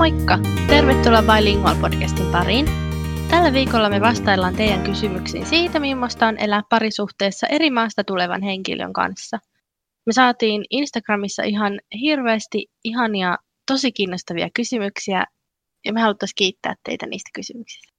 [0.00, 0.38] Moikka!
[0.66, 2.66] Tervetuloa Bilingual podcastin pariin.
[3.30, 8.92] Tällä viikolla me vastaillaan teidän kysymyksiin siitä, millaista on elää parisuhteessa eri maasta tulevan henkilön
[8.92, 9.38] kanssa.
[10.06, 15.24] Me saatiin Instagramissa ihan hirveästi ihania, tosi kiinnostavia kysymyksiä
[15.84, 17.92] ja me haluttaisiin kiittää teitä niistä kysymyksistä.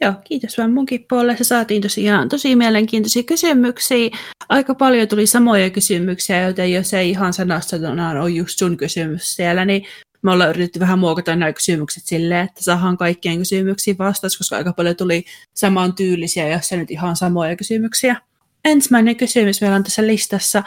[0.00, 1.44] Joo, kiitos vaan munkin puolesta.
[1.44, 4.10] Saatiin tosiaan tosi mielenkiintoisia kysymyksiä.
[4.48, 9.64] Aika paljon tuli samoja kysymyksiä, joten jos ei ihan sanastona ole just sun kysymys siellä,
[9.64, 9.86] niin
[10.26, 14.72] me ollaan yritetty vähän muokata nämä kysymykset silleen, että saadaan kaikkien kysymyksiin vastaus, koska aika
[14.72, 18.16] paljon tuli saman tyylisiä, jos se nyt ihan samoja kysymyksiä.
[18.64, 20.62] Ensimmäinen kysymys meillä on tässä listassa.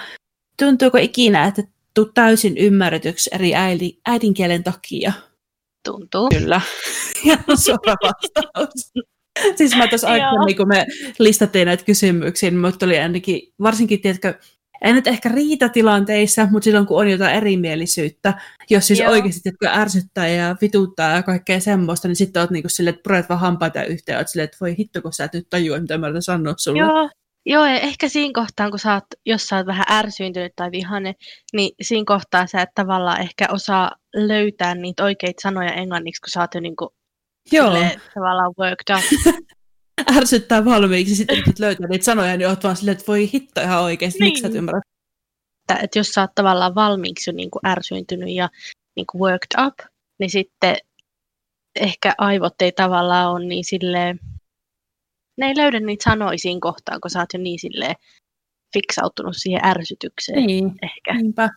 [0.59, 1.63] Tuntuuko ikinä, että
[1.93, 3.53] tuu täysin ymmärretyksi eri
[4.05, 5.13] äidinkielen takia?
[5.85, 6.29] Tuntuu.
[6.29, 6.61] Kyllä.
[7.25, 8.91] Ja suora vastaus.
[9.55, 10.85] siis mä tuossa aikaisemmin, kun me
[11.19, 14.33] listattiin näitä kysymyksiä, niin tuli ainakin, varsinkin, tiedätkö,
[14.81, 18.33] ei nyt ehkä riitatilanteissa, mutta silloin kun on jotain erimielisyyttä,
[18.69, 19.11] jos siis Joo.
[19.11, 23.29] oikeasti tiedätkö, ärsyttää ja vituttaa ja kaikkea semmoista, niin sitten oot niinku silleen, että puret
[23.29, 26.07] vaan hampaita yhteen, oot silleen, että voi hitto, kun sä et nyt tajua, mitä mä
[26.07, 26.79] yritän sanoa sulle.
[26.79, 27.09] Joo,
[27.45, 31.13] Joo, ja ehkä siinä kohtaa, kun sä oot, jos sä oot vähän ärsyyntynyt tai vihane,
[31.53, 36.41] niin siinä kohtaa sä et tavallaan ehkä osaa löytää niitä oikeita sanoja englanniksi, kun sä
[36.41, 36.93] oot jo niinku
[37.51, 37.65] Joo.
[37.65, 39.03] Silleen, tavallaan worked up.
[40.17, 43.83] Ärsyttää valmiiksi, sitten et löytää niitä sanoja, niin oot vaan silleen, että voi hitto ihan
[43.83, 44.27] oikeasti, niin.
[44.29, 44.57] miksi sä et niin.
[44.57, 44.81] ymmärrä?
[45.61, 48.49] Että, että jos sä oot tavallaan valmiiksi jo niin kuin ärsyyntynyt ja
[48.95, 49.79] niin kuin worked up,
[50.19, 50.75] niin sitten
[51.79, 54.19] ehkä aivot ei tavallaan ole niin silleen,
[55.37, 57.95] ne ei löydä niitä sanoja siinä kohtaa, kun sä oot jo niin silleen
[58.73, 61.13] fiksautunut siihen ärsytykseen niin, ehkä.
[61.13, 61.49] Niinpä.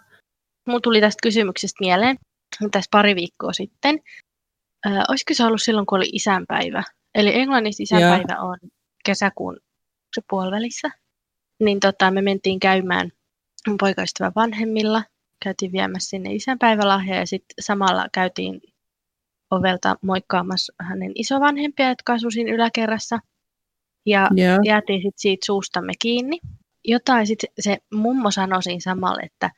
[0.69, 2.17] Mulla tuli tästä kysymyksestä mieleen,
[2.73, 3.99] tässä pari viikkoa sitten,
[4.87, 6.83] Äh, olisiko se ollut silloin, kun oli isänpäivä?
[7.15, 8.45] Eli Englannissa isänpäivä yeah.
[8.45, 8.57] on
[9.05, 9.57] kesäkuun
[10.15, 10.91] se puolivälissä.
[11.61, 13.11] Niin tota, me mentiin käymään
[13.69, 15.05] mun poikaystävän vanhemmilla.
[15.45, 18.61] Käytiin viemässä sinne isänpäivälahja ja sitten samalla käytiin
[19.51, 23.19] ovelta moikkaamassa hänen isovanhempia, jotka asuivat siinä yläkerrassa.
[24.07, 24.59] Ja yeah.
[24.65, 26.39] jäätiin sitten siitä suustamme kiinni.
[26.85, 29.51] Jotain sitten se mummo sanoi siinä samalla, että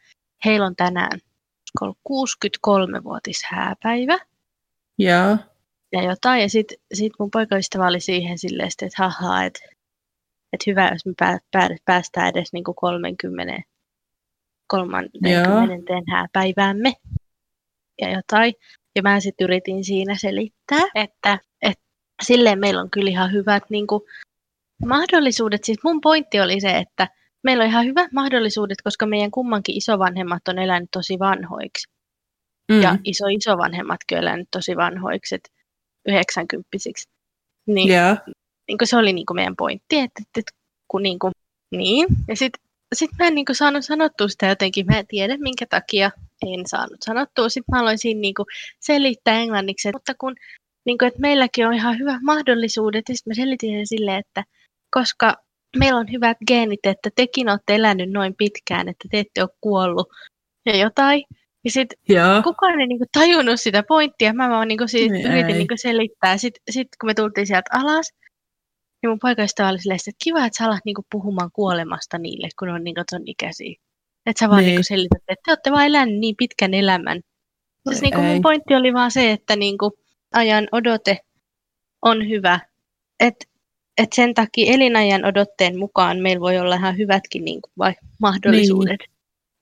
[0.45, 1.21] heillä on tänään
[1.83, 4.19] 63-vuotis hääpäivä.
[4.99, 5.37] Joo.
[5.95, 6.43] Ja jotain.
[6.43, 9.61] Ja sitten sit mun poikaystävä oli siihen silleen, että haha, että
[10.53, 11.39] et hyvä, jos me
[11.85, 13.63] päästään edes niinku 30,
[14.67, 16.93] 30 hääpäiväämme
[18.01, 18.55] ja jotain.
[18.97, 21.85] Ja mä sitten yritin siinä selittää, että, että
[22.23, 24.07] silleen meillä on kyllä ihan hyvät niinku,
[24.87, 25.65] mahdollisuudet.
[25.65, 27.09] Siis mun pointti oli se, että
[27.45, 31.89] meillä on ihan hyvät mahdollisuudet, koska meidän kummankin isovanhemmat on elänyt tosi vanhoiksi.
[32.73, 32.83] Mm.
[32.83, 35.51] Ja iso isovanhemmatkin on elänyt tosi vanhoiksi, että
[36.07, 36.69] 90
[37.67, 38.19] Niin, yeah.
[38.69, 40.53] niin se oli niin kuin meidän pointti, että, että, että
[40.89, 41.33] kun niin, kuin,
[41.71, 42.07] niin.
[42.29, 45.67] Ja sitten sit mä en niin kuin saanut sanottua sitä jotenkin, mä en tiedä minkä
[45.67, 46.11] takia
[46.43, 47.49] en saanut sanottua.
[47.49, 48.47] Sitten mä aloin siinä niin kuin
[48.81, 50.35] selittää englanniksi, mutta kun
[50.87, 54.45] niin kuin, että meilläkin on ihan hyvät mahdollisuudet, ja sitten mä selitin sen silleen, että
[54.91, 55.37] koska
[55.79, 60.09] meillä on hyvät geenit, että tekin olette elänyt noin pitkään, että te ette ole kuollut
[60.67, 61.25] ja jotain,
[61.65, 61.99] ja sitten
[62.45, 64.33] kukaan ei niinku tajunnut sitä pointtia.
[64.33, 66.37] Mä vaan niinku siitä niin yritin niinku selittää.
[66.37, 68.11] Sitten sit, kun me tultiin sieltä alas,
[69.03, 72.69] niin mun poikaystävä oli silleen, että kiva, että sä alat niinku puhumaan kuolemasta niille, kun
[72.69, 73.75] on niinku ton ikäisiä.
[74.27, 74.67] Että sä vaan niin.
[74.69, 77.21] niinku selität, että te olette vaan elänyt niin pitkän elämän.
[77.89, 79.93] Siis niinku mun pointti oli vaan se, että niinku
[80.35, 81.19] ajan odote
[82.03, 82.61] on hyvä.
[83.21, 83.45] Että
[83.99, 89.01] et sen takia elinajan odotteen mukaan meillä voi olla ihan hyvätkin niinku vai mahdollisuudet.
[89.01, 89.14] Niin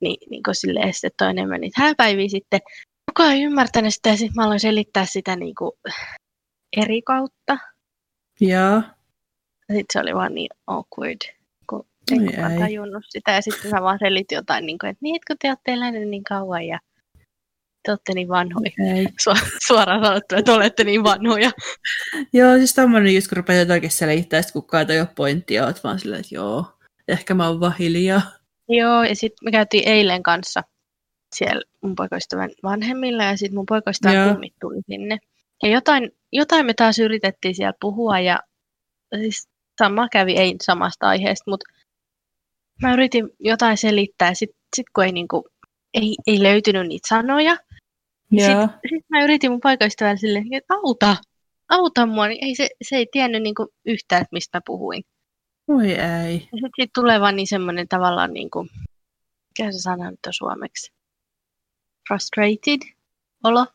[0.02, 2.60] niin, niin kuin silleen, sitten toinen meni hääpäiviä sitten.
[3.10, 5.72] Kukaan ei ymmärtänyt sitä ja sitten mä aloin selittää sitä niin kuin
[6.76, 7.58] eri kautta.
[8.40, 8.82] Joo.
[9.60, 11.20] Sitten se oli vaan niin awkward,
[11.70, 13.32] kun en kukaan tajunnut sitä.
[13.32, 16.24] Ja sitten mä vaan selitin jotain, niin kuin, että niin, kun te olette eläneet niin
[16.24, 16.78] kauan ja
[17.82, 18.70] te olette niin vanhoja.
[19.24, 21.50] Su- suoraan sanottu, että olette niin vanhoja.
[22.32, 25.98] joo, siis tämmöinen just kun rupeaa jotakin selittää, että kukaan ei ole pointtia, oot vaan
[25.98, 26.64] silleen, että joo,
[27.08, 28.22] ehkä mä oon vaan hiljaa.
[28.76, 30.62] Joo, ja sitten me käytiin eilen kanssa
[31.36, 35.18] siellä mun poikaystävän vanhemmilla, ja sitten mun poikaystävän kummit tuli sinne.
[35.62, 38.40] Ja jotain, jotain me taas yritettiin siellä puhua, ja
[39.16, 39.48] siis
[39.78, 41.64] sama kävi, ei samasta aiheesta, mutta
[42.82, 45.48] mä yritin jotain selittää, ja sitten sit kun ei, niinku,
[45.94, 47.56] ei, ei löytynyt niitä sanoja,
[48.30, 51.16] niin sitten sit mä yritin mun poikaystävällä silleen, että auta,
[51.68, 55.02] auta mua, niin ei se, se ei tiennyt niinku yhtään, mistä mä puhuin.
[55.68, 56.34] Oi ei.
[56.34, 58.68] Ja sitten sit tulee vaan niin semmoinen tavallaan niin kuin,
[59.48, 60.92] mikä se sana nyt on suomeksi?
[62.08, 62.80] Frustrated
[63.44, 63.66] olo.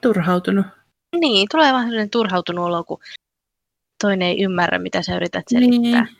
[0.00, 0.66] Turhautunut.
[1.20, 2.98] Niin, tulee vaan sellainen turhautunut olo, kun
[4.02, 6.04] toinen ei ymmärrä, mitä sä yrität selittää.
[6.04, 6.16] Niin.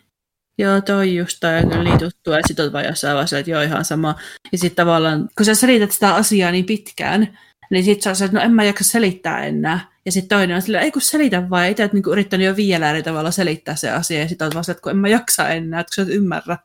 [0.59, 3.63] Joo, toi just toi on niin tuttu, ja sit oot vaan jossain vaiheessa, että joo
[3.63, 4.15] ihan sama.
[4.53, 7.39] Ja sitten tavallaan, kun sä selität sitä asiaa niin pitkään,
[7.73, 9.92] Niin sit saa että no en mä jaksa selittää enää.
[10.07, 13.03] Ja sitten toinen on silleen, ei kun selitä vaan, itse niinku yrittänyt jo vielä eri
[13.03, 14.21] tavalla selittää se asia.
[14.21, 16.59] Ja sitten on vasta, että kun en mä jaksa enää, että kun sä et ymmärrä.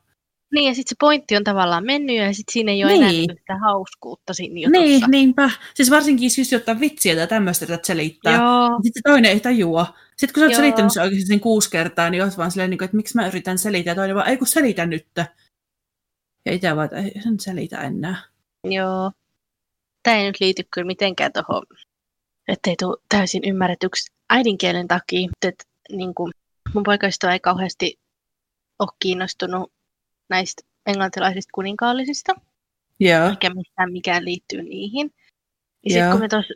[0.54, 3.04] Niin, ja sitten se pointti on tavallaan mennyt, ja sitten siinä ei ole niin.
[3.04, 4.82] enää sitä hauskuutta siinä jutussa.
[4.82, 5.50] Niin, niinpä.
[5.74, 8.36] Siis varsinkin jos ottaa vitsiä tai tämmöistä, että selittää.
[8.36, 8.80] Joo.
[8.84, 9.94] Sitten toinen ei tajua.
[10.18, 10.62] Sitten kun sä oot Joo.
[10.62, 13.58] selittänyt se oikeasti sen kuusi kertaa, niin oot vaan silleen, niinku, että miksi mä yritän
[13.58, 13.92] selittää.
[13.92, 15.08] Ja toinen vaan, ei kun selitä nyt.
[16.46, 18.24] Ja itse vaan, että ei sen selitä enää.
[18.64, 19.12] Joo.
[20.04, 21.64] Tämä ei nyt liity kyllä mitenkään tuohon,
[22.48, 25.30] ettei tule täysin ymmärretyksi äidinkielen takia.
[25.46, 26.32] Että niin kuin,
[26.74, 28.00] mun poikaystävä ei kauheasti
[28.80, 29.72] ole kiinnostunut
[30.30, 32.36] näistä englantilaisista kuninkaallisista.
[33.00, 33.30] Joo.
[33.30, 35.14] Eikä mistään mikään liittyy niihin.
[35.86, 36.54] Ja sitten kun me tuossa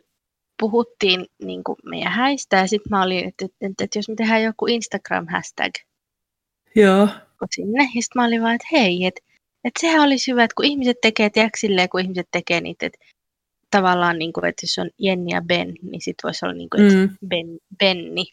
[0.60, 4.14] puhuttiin niin kuin meidän häistä, ja sitten mä olin, että, että, että, että jos me
[4.14, 5.72] tehdään joku Instagram-hashtag
[6.76, 7.08] Joo.
[7.54, 9.20] sinne, ja sitten mä olin vaan, että hei, että,
[9.64, 12.98] että sehän olisi hyvä, että kun ihmiset tekee, tiedätkö silleen, kun ihmiset tekee niitä, että
[13.72, 16.86] tavallaan, niin kuin, että jos on Jenni ja Ben, niin sitten voisi olla niin kuin,
[16.86, 17.28] että mm.
[17.28, 17.46] ben,
[17.78, 18.24] Benni,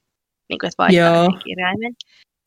[0.50, 1.96] niin kuin, että vaihtaa kirjaimen.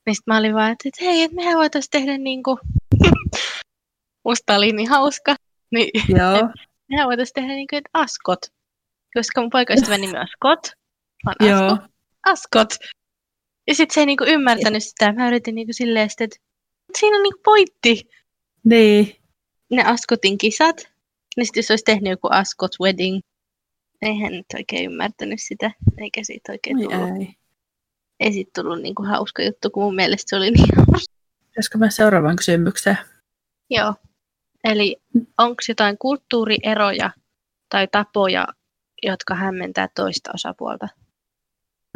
[0.06, 2.58] Niin sitten mä olin vaan, että, että hei, että mehän voitaisiin tehdä niin kuin,
[4.28, 5.36] musta oli niin hauska,
[5.70, 6.48] niin Joo.
[6.88, 8.40] mehän voitaisiin tehdä niin kuin, että Askot,
[9.14, 10.66] koska mun poikaystävän nimi on Scott,
[11.26, 11.86] on Asko,
[12.26, 12.74] Askot.
[13.66, 15.12] Ja sitten se ei niinku ymmärtänyt sitä.
[15.12, 16.36] Mä yritin niinku silleen, että
[16.98, 18.08] siinä on niinku pointti.
[18.64, 19.16] Niin.
[19.70, 20.91] Ne Askotin kisat.
[21.36, 23.20] Niin sitten jos olisi tehnyt joku Askot Wedding,
[24.02, 27.20] eihän nyt oikein ymmärtänyt sitä, eikä siitä oikein tullut.
[27.20, 27.34] Ei,
[28.20, 31.14] ei siitä tullut niinku hauska juttu, kun mun mielestä se oli niin hauska.
[31.48, 32.98] Pitäisikö mä seuraavan kysymykseen?
[33.70, 33.94] Joo.
[34.64, 34.96] Eli
[35.38, 37.10] onko jotain kulttuurieroja
[37.68, 38.46] tai tapoja
[39.02, 40.88] jotka hämmentää toista osapuolta.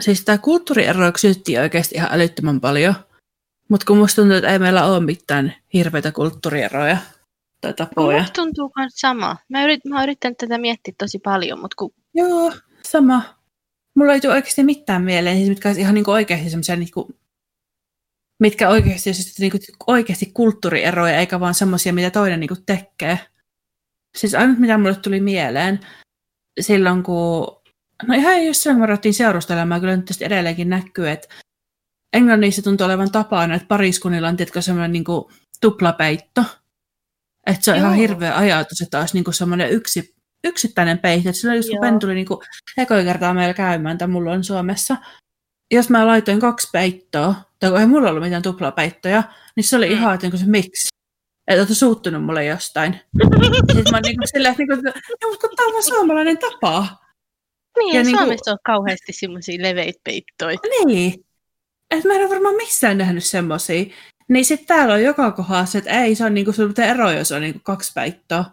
[0.02, 2.94] Siis tämä kulttuuriero kysyttiin oikeasti ihan älyttömän paljon.
[3.68, 6.96] Mutta kun musta tuntuu, että ei meillä ole mitään hirveitä kulttuurieroja
[7.60, 8.18] tai tapoja.
[8.18, 9.36] Musta tuntuu myös sama.
[9.48, 11.90] Mä, yrit, mä yritän tätä miettiä tosi paljon, mutta kun...
[12.14, 13.22] Joo, sama.
[13.96, 17.08] Mulla ei tule oikeasti mitään mieleen, siis mitkä olisi ihan niinku oikeasti semmoisia niinku,
[18.40, 23.18] mitkä oikeasti, siis niinku, oikeasti kulttuurieroja, eikä vaan semmoisia, mitä toinen niinku tekee.
[24.16, 25.80] Siis ainut, mitä mulle tuli mieleen,
[26.60, 27.56] silloin, kun...
[28.06, 31.28] No ihan jos silloin, kun me ruvettiin seurustelemaan, kyllä nyt tästä edelleenkin näkyy, että
[32.12, 35.24] Englannissa tuntuu olevan tapana, että pariskunnilla on tietkö semmoinen niin kuin,
[35.60, 36.44] tuplapeitto.
[37.46, 37.86] Että se on Joo.
[37.86, 40.14] ihan hirveä ajatus, että olisi niin semmoinen yksi,
[40.44, 41.28] yksittäinen peitto.
[41.28, 42.26] Että silloin, jos Ben tuli niin
[42.78, 44.96] ekoja kertaa meillä käymään, tai mulla on Suomessa,
[45.70, 49.22] jos mä laitoin kaksi peittoa, tai kun ei mulla ollut mitään tuplapeittoja,
[49.56, 49.92] niin se oli mm.
[49.92, 50.88] ihan, että niin se miksi
[51.48, 52.92] että olet suuttunut mulle jostain.
[53.22, 56.86] Sitten mä oon niin silleen, että niin kuin, no, mutta tämä on vaan suomalainen tapa.
[57.78, 60.58] Niin, ja niin Suomessa on kauheasti semmoisia leveitä peittoja.
[60.86, 61.24] Niin.
[61.90, 63.84] Että mä en ole varmaan missään nähnyt semmoisia.
[64.28, 67.40] Niin sitten täällä on joka kohdassa, että ei se on niinku sun ero, jos on
[67.40, 68.44] niinku kaksi peittoa.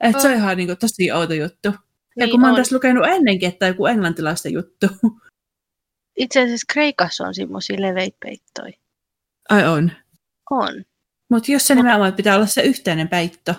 [0.00, 0.22] Että oh.
[0.22, 1.70] se on ihan niinku tosi outo juttu.
[1.70, 1.78] Niin
[2.16, 4.86] ja kun mä oon tässä lukenut ennenkin, että joku englantilaista juttu.
[6.16, 8.72] Itse asiassa Kreikassa on semmoisia leveitä peittoja.
[9.48, 9.92] Ai on?
[10.50, 10.84] On.
[11.30, 13.54] Mutta jos se nimenomaan pitää olla se yhteinen peitto.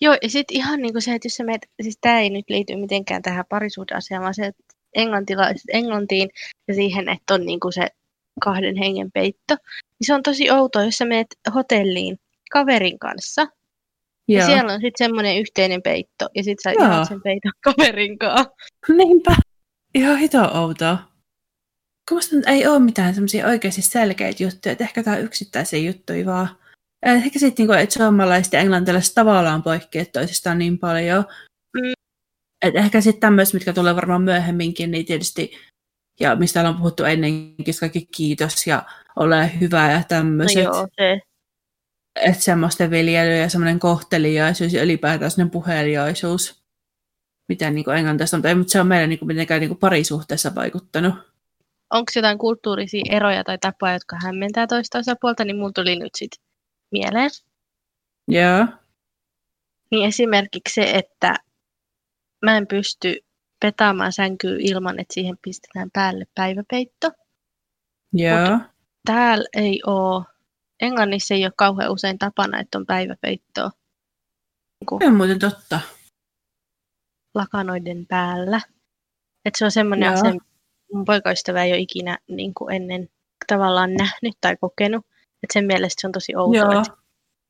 [0.00, 2.44] Joo, ja sitten ihan niin kuin se, että jos sä meet, siis tämä ei nyt
[2.48, 4.64] liity mitenkään tähän parisuhdeasiaan, vaan se, että
[4.94, 6.30] englantilaiset Englantiin
[6.68, 7.88] ja siihen, että on niin kuin se
[8.40, 9.56] kahden hengen peitto,
[10.00, 12.16] niin se on tosi outoa, jos sä meet hotelliin
[12.52, 13.46] kaverin kanssa,
[14.28, 14.40] Joo.
[14.40, 18.50] ja siellä on sitten semmoinen yhteinen peitto, ja sitten sä jaat sen peiton kaverin kanssa.
[18.88, 19.36] Niinpä.
[19.94, 20.98] Ihan hito outoa.
[22.08, 26.48] Kun ei ole mitään semmoisia oikeasti selkeitä juttuja, että ehkä tämä on yksittäisiä juttuja vaan.
[27.02, 31.24] Ehkä sitten, niin että suomalaiset ja englantilaiset tavallaan poikkeavat toisistaan niin paljon.
[31.76, 31.92] Mm.
[32.62, 35.52] Et ehkä sitten tämmöiset, mitkä tulee varmaan myöhemminkin, niin tietysti,
[36.20, 38.82] ja mistä on puhuttu ennenkin, kaikki kiitos ja
[39.16, 40.64] ole hyvä ja tämmöiset.
[40.64, 41.20] No joo, se.
[42.16, 46.62] Että semmoisten viljely ja semmoinen kohteliaisuus ja ylipäätään semmoinen puheliaisuus,
[47.48, 51.14] mitä niin englannista on, mutta se on meidän niin kuin, mitenkään niin kuin parisuhteessa vaikuttanut.
[51.90, 56.44] Onko jotain kulttuurisia eroja tai tapoja, jotka hämmentää toista osapuolta, niin mulla tuli nyt sitten
[56.92, 57.30] mieleen.
[58.28, 58.66] Joo.
[59.90, 61.34] Niin esimerkiksi se, että
[62.42, 63.16] mä en pysty
[63.60, 67.10] petaamaan sänkyä ilman, että siihen pistetään päälle päiväpeitto.
[68.12, 68.50] Joo.
[68.50, 68.62] Mut
[69.08, 70.24] täällä ei ole,
[70.80, 73.70] Englannissa ei ole kauhean usein tapana, että on päiväpeitto.
[75.00, 75.80] Niin on muuten totta.
[77.34, 78.60] Lakanoiden päällä.
[79.44, 80.32] Että se on semmoinen asia,
[80.92, 83.08] mun poikaystävä ei ole ikinä niin kuin ennen
[83.46, 85.06] tavallaan nähnyt tai kokenut.
[85.42, 86.84] Et sen mielestä se on tosi outoa, Joo.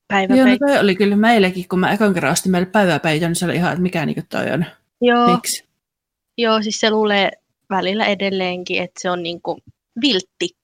[0.07, 0.65] päiväpeitto.
[0.65, 3.55] Joo, no oli kyllä meillekin, kun mä ekan kerran ostin meille päiväpeito, niin se oli
[3.55, 4.65] ihan, että mikä niin toi on.
[5.01, 5.35] Joo.
[5.35, 5.67] Miksi?
[6.37, 7.31] Joo, siis se luulee
[7.69, 9.61] välillä edelleenkin, että se on niin kuin
[10.01, 10.58] viltti.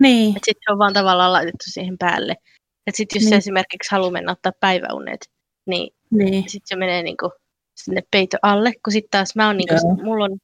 [0.00, 0.32] Niin.
[0.32, 2.32] Sitten se on vaan tavallaan laitettu siihen päälle.
[2.86, 3.30] Että sitten jos niin.
[3.30, 5.30] se esimerkiksi haluaa mennä ottaa päiväunet,
[5.66, 6.42] niin, niin.
[6.48, 7.32] sitten se menee niin kuin
[7.74, 9.94] sinne peito alle, kun sitten taas mä oon niinku, Joo.
[9.94, 10.38] mulla on,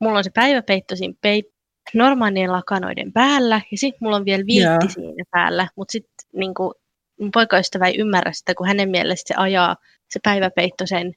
[0.00, 1.46] mulla on se päiväpeitto siinä peit,
[1.94, 4.90] normaalien lakanoiden päällä ja sitten mulla on vielä viltti Joo.
[4.94, 6.74] siinä päällä, mutta sitten niinku,
[7.20, 9.76] mun poikaystävä ei ymmärrä sitä, kun hänen mielestä se ajaa
[10.10, 11.14] se päiväpeitto sen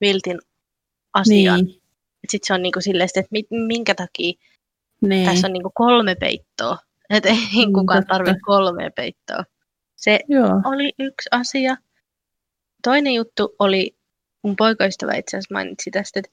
[0.00, 0.38] viltin
[1.14, 1.64] asian.
[1.64, 1.82] Niin.
[2.28, 4.32] Sitten se on niinku silleen, sit, että minkä takia
[5.08, 5.30] Niin.
[5.30, 6.78] tässä on niinku kolme peittoa.
[7.10, 8.14] Että ei Mm, kukaan totta.
[8.14, 9.44] tarvitse kolmea peittoa.
[9.96, 10.50] Se Joo.
[10.64, 11.76] oli yksi asia.
[12.82, 13.96] Toinen juttu oli,
[14.42, 16.30] mun poikaystävä itse asiassa mainitsi tästä, että,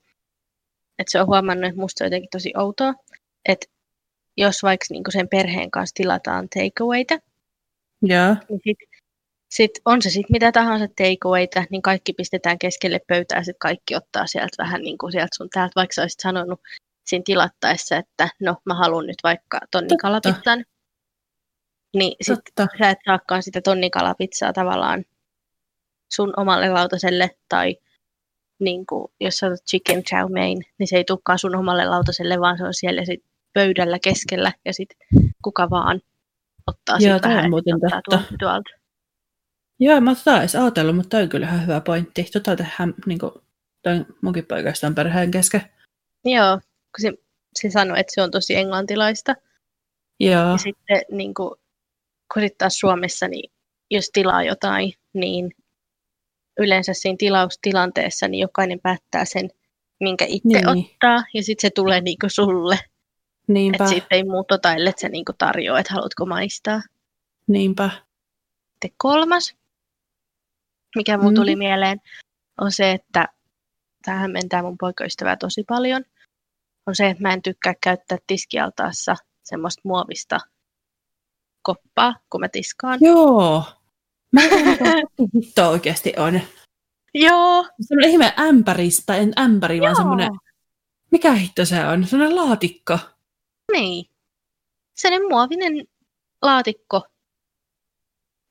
[1.00, 2.94] että se on huomannut, että musta on jotenkin tosi outoa,
[3.50, 3.65] että
[4.38, 7.18] jos vaikka niinku sen perheen kanssa tilataan takeawayta,
[8.39, 8.77] niin sit,
[9.50, 13.96] sit on se sitten mitä tahansa takeawayta, niin kaikki pistetään keskelle pöytää ja sitten kaikki
[13.96, 16.60] ottaa sieltä vähän niin kuin sieltä sun täältä, vaikka sä olisit sanonut
[17.06, 20.66] siinä tilattaessa, että no mä haluan nyt vaikka tonnikalapizzan,
[21.96, 22.78] niin sitten Totta.
[22.78, 25.06] sä et saakaan sitä tonnikalapizzaa tavallaan
[26.14, 27.76] sun omalle lautaselle tai
[28.60, 32.40] niin kuin, jos sä otat chicken chow mein, niin se ei tulekaan sun omalle lautaselle,
[32.40, 34.98] vaan se on siellä sit pöydällä keskellä ja sitten
[35.44, 36.02] kuka vaan
[36.68, 38.36] ottaa Joo, sit on vähän, muuten ottaa totta.
[38.40, 38.70] tuolta.
[39.80, 42.24] Joo, mä oon tota edes ajatellut, mutta toi on kyllä hyvä pointti.
[42.34, 43.32] Tota tehdään niin kuin,
[43.84, 45.62] toi munkin poikasta on perheen kesken.
[46.26, 46.60] Joo,
[47.02, 47.14] se,
[47.60, 49.36] se sanoi, että se on tosi englantilaista.
[50.20, 50.52] Joo.
[50.52, 51.56] Ja sitten niin kuin,
[52.34, 53.52] kun sit taas Suomessa, niin
[53.92, 55.52] jos tilaa jotain, niin
[56.60, 59.50] yleensä siinä tilaustilanteessa niin jokainen päättää sen,
[60.00, 60.68] minkä itse Niin.
[60.68, 62.80] ottaa, ja sitten se tulee niin kuin sulle.
[63.48, 63.76] Niinpä.
[63.84, 66.82] Että siitä ei muut ota, ellei se niin tarjoa, että haluatko maistaa.
[67.48, 67.90] Niinpä.
[68.72, 69.56] Sitten kolmas,
[70.96, 71.36] mikä mun Mm.
[71.36, 72.02] tuli mieleen,
[72.62, 73.28] on se, että
[74.06, 76.06] tähän mentää mun poikaystävää tosi paljon,
[76.88, 80.40] on se, että mä en tykkää käyttää tiskialtaassa semmoista muovista
[81.62, 83.00] koppaa, kun mä tiskaan.
[83.02, 83.63] Joo.
[84.32, 86.42] Mä en oikeasti on.
[87.13, 89.96] Joo, Semmoinen ihme ämpäri, tai en ämpäri, vaan Joo.
[89.96, 90.30] semmoinen,
[91.12, 92.08] mikä hitto se on?
[92.08, 93.00] Semmoinen laatikko.
[93.72, 94.06] niin.
[94.94, 95.74] Sellainen muovinen
[96.42, 97.02] laatikko.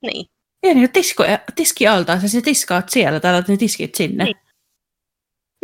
[0.01, 0.25] Niin.
[0.63, 1.23] Ja niin tisko,
[1.55, 4.23] tiski altaan, sä tiskaat siellä, tai laitat ne tiskit sinne.
[4.23, 4.35] Niin.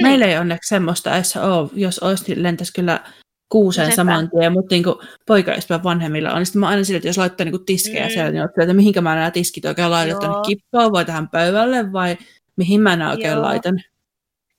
[0.02, 3.04] Meillä ei onneksi semmoista edes ole, jos olisi, niin lentäisi kyllä
[3.50, 4.84] kuuseen No saman tien, mutta niin
[5.28, 6.38] poikaystävän vanhemmilla on.
[6.38, 8.12] Niin sitten mä aina sille, että jos laittaa niin tiskejä Mm.
[8.12, 11.92] siellä, niin olettaa, että mihinkä mä nämä tiskit oikein laitan, että kippoon vai tähän pöydälle
[11.94, 12.18] vai
[12.56, 13.42] mihin mä nämä oikein Joo.
[13.42, 13.82] laitan.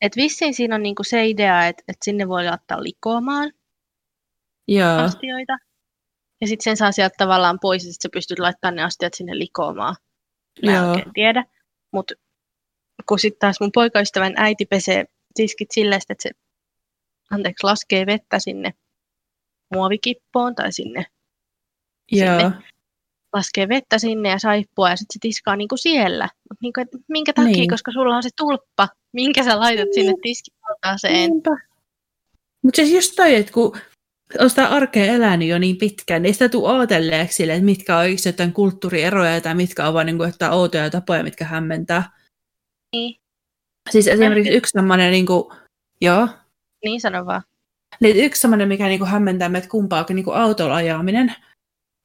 [0.01, 3.53] Et vissiin siinä on niinku se idea, että et sinne voi laittaa likoamaan
[4.69, 5.59] Joo, astioita.
[6.41, 9.39] Ja sitten sen saa sieltä tavallaan pois, ja sit sä pystyt laittamaan ne astiat sinne
[9.39, 9.97] likoamaan.
[10.65, 10.91] Mä en Joo.
[10.91, 11.45] oikein tiedä.
[11.93, 12.15] Mutta
[13.09, 15.05] kun sitten taas mun poikaystävän äiti pesee
[15.35, 16.31] tiskit silleen, että se
[17.31, 18.75] anteeksi, laskee vettä sinne
[19.75, 21.07] muovikippoon tai sinne,
[22.13, 22.41] joo.
[22.41, 22.57] sinne.
[23.33, 26.25] laskee vettä sinne ja saippua ja sitten se tiskaa niinku siellä.
[26.51, 27.71] Mut niinku, et minkä takia, Niin.
[27.71, 29.95] koska sulla on se tulppa, minkä sä laitat Niin.
[29.95, 31.15] sinne tiskialtaaseen.
[31.15, 31.51] Niinpä.
[32.63, 33.77] Mutta siis just toi, että kun
[34.39, 37.99] on sitä arkea elänyt jo niin pitkään, niin ei sitä tule odotelleeksi sille, että mitkä
[37.99, 42.11] on jotain kulttuurieroja tai mitkä on vaan niin kuin, että outoja tapoja, mitkä hämmentää.
[42.93, 43.20] Niin,
[43.91, 45.45] Siis esimerkiksi yksi semmoinen, niin kuin,
[46.01, 46.29] joo,
[46.85, 47.43] niin sano vaan.
[48.01, 51.35] niin yksi semmoinen, mikä niin kuin hämmentää meitä kumpaakin, niin kuin autolla ajaminen.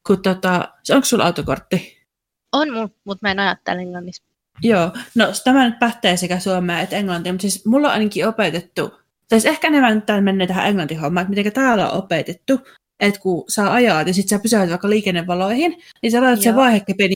[0.06, 2.06] Kun tota, onko sulla autokortti?
[2.52, 4.22] On mun, mutta mä en ajattele englannissa.
[4.62, 8.88] Joo, no tämä nyt pätee sekä suomea että englantia, mutta siis mulla on ainakin opetettu,
[9.28, 12.60] tai siis ehkä enemmän nyt menee tähän englantihommaan, että miten täällä on opetettu,
[13.00, 17.12] että kun sä ajat ja sit sä pysähdyt vaikka liikennevaloihin, niin sä laitat sen vaihekepin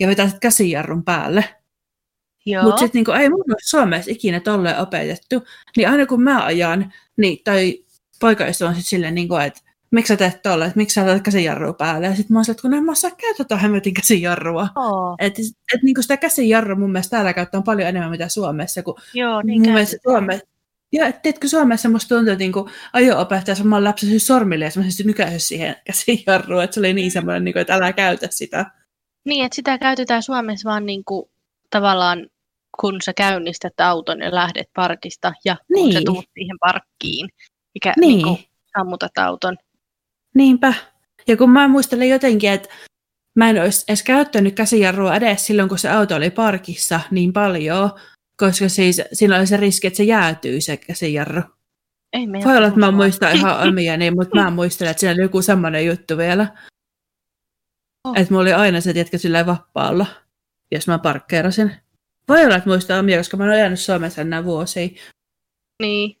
[0.00, 1.44] ja vetää sit käsijarrun päälle.
[2.52, 5.42] Joo, Mutta sitten niinku, ei mun ole Suomessa ikinä tolleen opetettu,
[5.76, 7.84] niin aina kun mä ajan, niin toi
[8.20, 11.72] poikaystävä on sitten silleen, niinku, että miksi sä teet tolle, että miksi sä laitat käsijarrua
[11.72, 12.06] päälle.
[12.06, 14.68] Ja sitten mä oon että kun en mä osaa käyttää tuota hemmetin käsijarrua.
[14.76, 15.42] Joo, Että
[15.74, 19.62] et, niinku sitä käsijarrua mun mielestä täällä käyttää paljon enemmän mitä Suomessa, kun joo niin
[19.62, 19.96] mun mielestä.
[20.02, 20.46] Suomessa,
[20.92, 25.38] ja et tiedätkö, Suomessa musta tuntuu, että niinku ajo-opettaja samalla lapsesi sormille ja semmoisesti nykäisy
[25.38, 28.66] siihen käsijarruun, että se oli niin semmoinen, niinku, että älä käytä sitä.
[29.24, 31.30] Niin, että sitä käytetään Suomessa vaan niin kuin,
[31.70, 32.26] tavallaan,
[32.80, 36.04] kun sä käynnistät auton ja lähdet parkista ja kun sä Niin.
[36.06, 37.28] tuut siihen parkkiin,
[37.74, 38.08] mikä Niin.
[38.08, 38.16] niin.
[38.16, 38.44] niin kuin,
[38.78, 39.56] sammutat auton.
[40.34, 40.74] Niinpä.
[41.28, 42.68] Ja kun mä muistelen jotenkin, että
[43.36, 47.90] mä en olisi edes käyttänyt käsijarrua edes silloin, kun se auto oli parkissa niin paljon,
[48.36, 51.42] koska siis silloin oli se riski, että se jäätyy se käsijarru.
[52.12, 55.22] Ei Voi olla, että mä muistan ihan omia, niin, mutta mä muistelen, että siinä oli
[55.22, 56.56] joku semmoinen juttu vielä.
[58.04, 58.16] Oh.
[58.16, 60.06] Että mulla oli aina se, tiedätkö, sillä vapaalla,
[60.72, 61.72] jos mä parkkeerasin.
[62.28, 64.88] Voi olla, että muistan omia, koska mä oon ajanut Suomessa nämä vuosia.
[65.82, 66.16] Niin,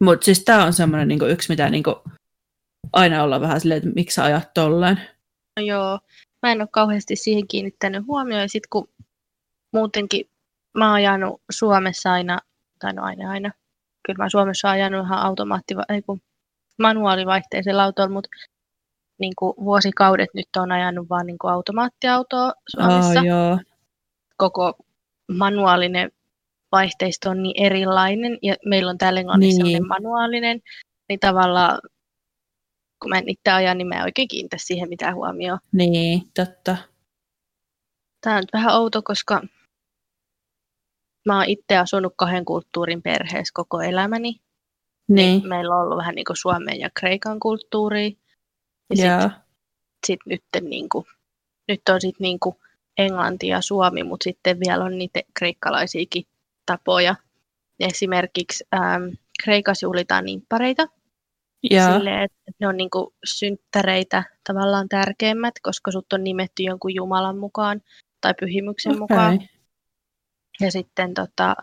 [0.00, 1.84] Mutta siis tää on semmoinen niin yksi, mitä niin
[2.92, 5.00] aina olla vähän silleen, että miksi sä ajat tolleen.
[5.56, 5.98] no joo.
[6.42, 8.42] Mä en ole kauheasti siihen kiinnittänyt huomioon.
[8.42, 8.88] Ja sitten kun
[9.72, 10.30] muutenkin
[10.78, 12.38] mä oon ajanut Suomessa aina,
[12.78, 13.50] tai no aina aina,
[14.06, 16.20] kyllä mä Suomessa oon ajanut ihan automaatti, ei kun
[16.78, 18.28] manuaalivaihteisella autolla, mutta
[19.18, 23.18] niin kuin vuosikaudet nyt on ajanut vaan niin kuin automaattiautoa Suomessa.
[23.20, 23.58] Aa, joo.
[24.36, 24.76] Koko
[25.28, 26.10] manuaalinen
[26.72, 29.72] vaihteisto on niin erilainen, ja meillä on täällä Englannissa Niin.
[29.72, 29.88] niin.
[29.88, 30.60] manuaalinen,
[31.08, 31.78] niin tavallaan
[33.02, 35.58] kun mä en itse ajan, niin mä en oikein kiinnitä siihen mitään huomioon.
[35.72, 36.76] Niin, totta.
[38.20, 39.42] Tämä on nyt vähän outo, koska
[41.26, 44.40] mä oon itse asunut kahden kulttuurin perheessä koko elämäni.
[45.08, 48.10] Niin, Meillä on ollut vähän niin kuin Suomen ja Kreikan kulttuuria.
[48.90, 49.30] Ja sit, joo.
[50.06, 51.04] sit nyt, niin kuin,
[51.68, 52.56] nyt on sitten niin kuin
[52.98, 56.24] Englanti ja Suomi, mutta sitten vielä on niitä kreikkalaisiakin
[56.66, 57.14] tapoja.
[57.80, 59.04] Esimerkiksi ähm,
[59.44, 60.88] Kreikassa juhlitaan nimppareita.
[61.62, 66.94] Joo, Silleen, että ne on niin kuin synttäreitä tavallaan tärkeimmät, koska sut on nimetty jonkun
[66.94, 67.82] Jumalan mukaan
[68.20, 69.34] tai pyhimyksen mukaan.
[69.34, 69.48] okei.
[70.60, 71.56] Ja sitten tota,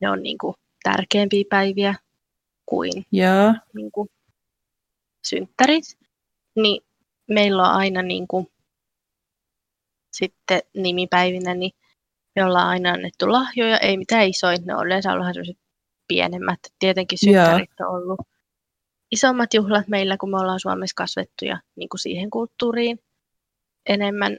[0.00, 1.94] ne on niin kuin tärkeämpiä päiviä
[2.66, 4.08] kuin, Joo, niin kuin
[5.24, 5.98] synttärit.
[6.56, 6.82] Niin
[7.28, 8.46] meillä on aina niin kuin,
[10.18, 11.72] sitten nimipäivinä, niin
[12.36, 15.58] me ollaan aina annettu lahjoja, ei mitään isoja, ne on yleensä ollut sellaiset
[16.08, 16.60] pienemmät.
[16.78, 18.20] Tietenkin synttärit on ollut
[19.10, 22.98] isommat juhlat meillä, kun me ollaan Suomessa kasvettu ja niin kuin siihen kulttuuriin
[23.88, 24.38] enemmän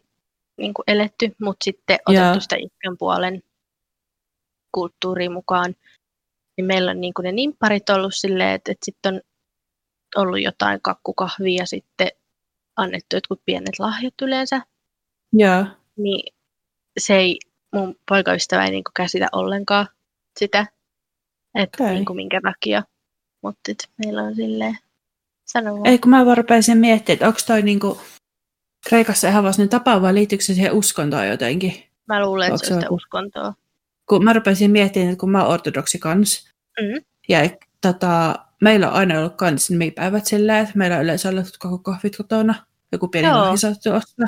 [0.57, 2.23] niin kuin eletty, mutta sitten Joo.
[2.23, 3.43] otettu sitä itkän puolen
[4.71, 5.75] kulttuuriin mukaan.
[6.57, 9.21] Niin meillä on niin kuin ne nimpparit ollut silleen, että, että sitten on
[10.15, 12.07] ollut jotain kakkukahvia ja sitten
[12.75, 14.61] annettu jotkut pienet lahjat yleensä.
[15.33, 15.65] Joo.
[15.97, 16.33] Niin
[16.97, 17.39] se ei,
[17.73, 19.87] mun poikaystävä ei niin kuin käsitä ollenkaan
[20.39, 20.65] sitä,
[21.55, 21.93] että Okei.
[21.93, 22.83] niin kuin minkä takia.
[23.41, 23.71] Mutta
[24.05, 24.77] meillä on silleen,
[25.45, 25.85] sano vaan.
[25.87, 28.01] Ei, kun mä vaan rupesin miettimään, että onko toi niinku
[28.89, 31.83] Kreikassa ihan vaan tapa vai liittyykö se siihen uskontoon jotenkin?
[32.07, 33.53] Mä luulen, että se on sitä uskontoa.
[34.09, 36.47] Kun mä rupesin miettimään, että kun mä oon ortodoksi kans,
[36.81, 37.01] Mm.
[37.29, 37.39] ja
[37.81, 42.17] tota, meillä on aina ollut kans nimipäivät silleen, että meillä on yleensä ollut koko kahvit
[42.17, 42.55] kotona,
[42.91, 43.51] joku pieni lahja
[43.95, 44.27] ostaa.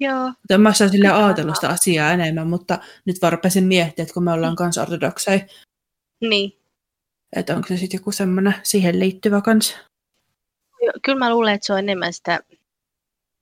[0.00, 4.14] Joo, Mutta mä oon sille ajatellut sitä asiaa enemmän, mutta nyt vaan rupesin miettimään, että
[4.14, 5.40] kun me ollaan kans ortodokseja,
[6.20, 6.52] niin.
[7.36, 9.76] että onko se sitten joku semmoinen siihen liittyvä kans.
[10.82, 12.40] Jo- Kyllä mä luulen, että se on enemmän sitä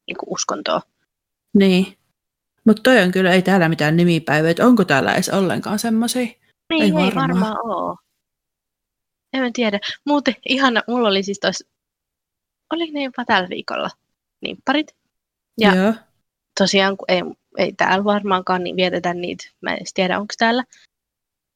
[0.06, 0.80] niin kuin uskontoa.
[1.54, 1.98] Niin.
[2.64, 6.20] Mutta toi on kyllä, ei täällä mitään nimipäivää, että onko täällä edes ollenkaan semmoisia?
[6.22, 6.36] Niin,
[6.70, 7.56] Ei ei, ei varmaan.
[7.64, 7.96] ole.
[9.32, 9.80] En mä tiedä.
[10.06, 11.64] Muuten ihana, mulla oli siis tos,
[12.72, 13.90] oli ne jopa tällä viikolla
[14.40, 14.96] nimpparit.
[15.60, 15.94] Ja Joo.
[16.58, 17.22] Tosiaan, kun ei,
[17.58, 20.64] ei täällä varmaankaan niin vietetä niitä, mä en edes tiedä, onko täällä,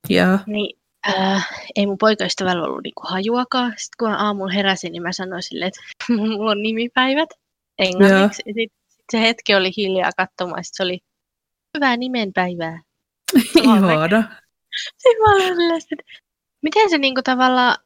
[0.08, 0.38] Joo.
[0.46, 0.78] niin
[1.08, 3.70] äh, ei mun poikaystävällä ollut niinku hajuakaan.
[3.76, 5.80] Sitten kun mä aamulla heräsin, niin mä sanoin silleen, että
[6.16, 7.28] mulla on nimipäivät
[7.78, 8.42] englanniksi.
[8.46, 10.98] Ja sit, sit se hetki oli hiljaa katsomaan, se oli
[11.76, 12.82] hyvää nimenpäivää.
[13.62, 13.88] Ihana.
[14.98, 16.12] Sitten mä olin silleen, että
[16.62, 17.76] miten se niinku tavallaan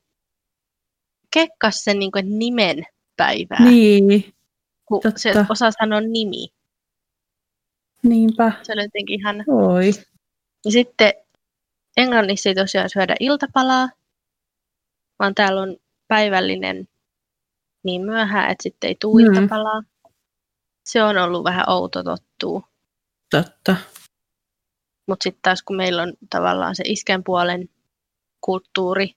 [1.33, 4.35] kekkas sen niinku nimen päivää, Niin,
[4.85, 5.21] kun totta.
[5.21, 6.49] se osaa sanoa nimi.
[8.03, 8.53] Niinpä.
[8.63, 9.45] Se oli jotenkin ihana.
[9.49, 9.91] Oi.
[10.65, 11.13] Ja sitten
[11.97, 13.89] Englannissa ei tosiaan syödä iltapalaa,
[15.19, 15.77] vaan täällä on
[16.09, 16.89] päivällinen
[17.85, 19.35] niin myöhään, että sitten ei tule Mm.
[19.35, 19.83] iltapalaa.
[20.87, 22.65] Se on ollut vähän outo tottuu.
[23.31, 23.77] Totta.
[25.09, 27.69] Mutta sitten taas kun meillä on tavallaan se iskän puolen
[28.41, 29.15] kulttuuri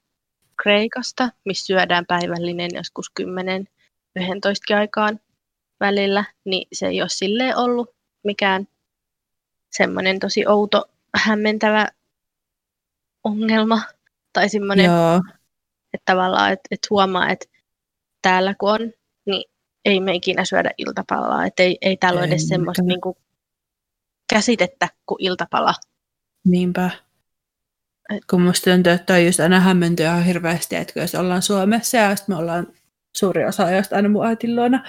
[0.64, 3.68] Kreikasta, missä syödään päivällinen joskus 10
[4.16, 5.20] 11 aikaan
[5.80, 8.68] välillä, niin se ei ole silleen ollut mikään
[9.78, 11.88] semmoinen tosi outo, hämmentävä
[13.24, 13.82] ongelma.
[14.34, 15.22] Tai semmoinen, Joo.
[15.94, 17.46] että tavallaan, että, että huomaa, että
[18.22, 18.92] täällä kun on,
[19.26, 19.44] niin
[19.86, 21.46] ei me ikinä syödä iltapalaa.
[21.46, 23.16] Että ei, ei täällä ole edes semmoista niin kuin,
[24.34, 25.74] käsitettä kuin iltapala.
[26.46, 26.90] Niinpä.
[28.30, 32.16] Kun musta tuntuu, että toi just aina hämmentyy ihan hirveästi, että jos ollaan Suomessa ja
[32.28, 32.68] me ollaan
[33.18, 34.84] suuri osa ajasta aina mun äitin luona,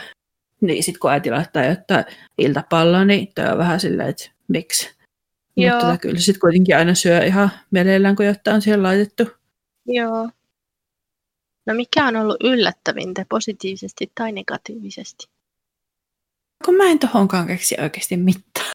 [0.60, 2.04] niin sitten kun äiti laittaa jotain
[2.38, 4.90] iltapalloa, niin toi on vähän silleen, että miksi.
[5.56, 5.72] Joo.
[5.72, 9.24] Mutta tota, kyllä sitten kuitenkin aina syö ihan mielellään, kun jotain on siihen laitettu.
[9.86, 10.30] Joo.
[11.66, 15.26] No mikä on ollut yllättävintä positiivisesti tai negatiivisesti?
[16.64, 18.70] Kun mä en tohonkaan keksi oikeasti mitään.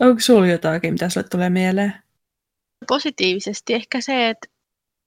[0.00, 1.94] Onko sulla jotakin, mitä sulle tulee mieleen?
[2.88, 4.46] Positiivisesti ehkä se, että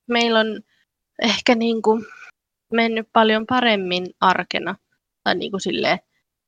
[0.07, 0.61] meillä on
[1.21, 2.05] ehkä niin kuin
[2.73, 4.75] mennyt paljon paremmin arkena
[5.23, 5.99] tai niin kuin silleen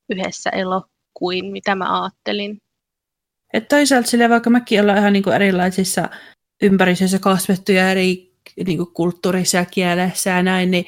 [0.09, 0.83] yhdessä elo
[1.13, 2.61] kuin mitä mä ajattelin.
[3.53, 6.09] Et toisaalta sille vaikka mekin ollaan ihan niinku erilaisissa
[6.61, 8.33] ympäristöissä kasvettu ja eri
[8.65, 10.85] niinku kulttuurissa ja kielessä ja näin, niin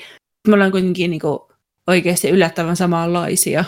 [0.47, 1.51] me ollaan kuitenkin niinku
[1.87, 3.65] oikeasti yllättävän samanlaisia.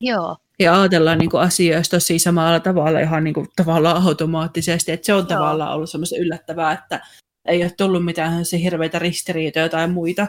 [0.00, 5.06] Joo, ja ajatellaan niin kuin asioista tosi samalla tavalla ihan niin kuin, tavallaan automaattisesti, että
[5.06, 5.26] se on Joo.
[5.26, 7.00] tavallaan ollut semmoista yllättävää, että
[7.48, 10.26] ei ole tullut mitään se hirveitä ristiriitoja tai muita.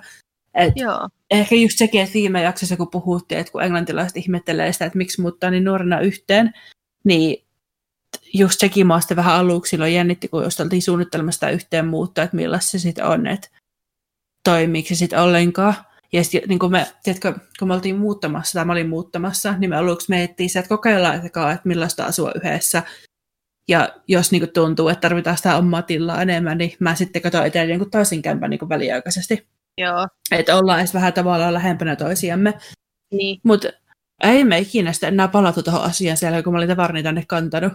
[0.54, 1.10] Et Joo.
[1.32, 5.22] Ehkä just sekin, että viime jaksossa kun puhuttiin, että kun englantilaiset ihmettelee sitä, että miksi
[5.22, 6.54] muuttaa niin nuorena yhteen,
[7.04, 7.45] niin
[8.34, 12.72] just sekin mä vähän aluksi silloin jännitti, kun just oltiin suunnittelemassa yhteen muuttaa, että millaista
[12.72, 13.48] se sitten on, että
[14.44, 15.74] toimiiko se sitten ollenkaan.
[16.14, 19.70] Ja sitten niin kun me, tiedätkö, kun me oltiin muuttamassa, tai mä olin muuttamassa, niin
[19.70, 22.84] me aluksi miettii se, että kokeillaan, että millaista asua yhdessä.
[23.68, 27.70] Ja jos niin tuntuu, että tarvitaan sitä omaa tilaa enemmän, niin mä sitten katson eteen
[27.70, 29.48] jonkun toisin kämpän niin väliaikaisesti.
[29.78, 30.08] Joo.
[30.32, 32.54] Että ollaan edes vähän tavallaan lähempänä toisiamme.
[33.12, 33.40] Niin.
[33.44, 33.70] Mutta
[34.24, 37.74] ei me ikinä sitten enää palattu tuohon asiaan siellä, kun mä olin tavarni tänne kantanut.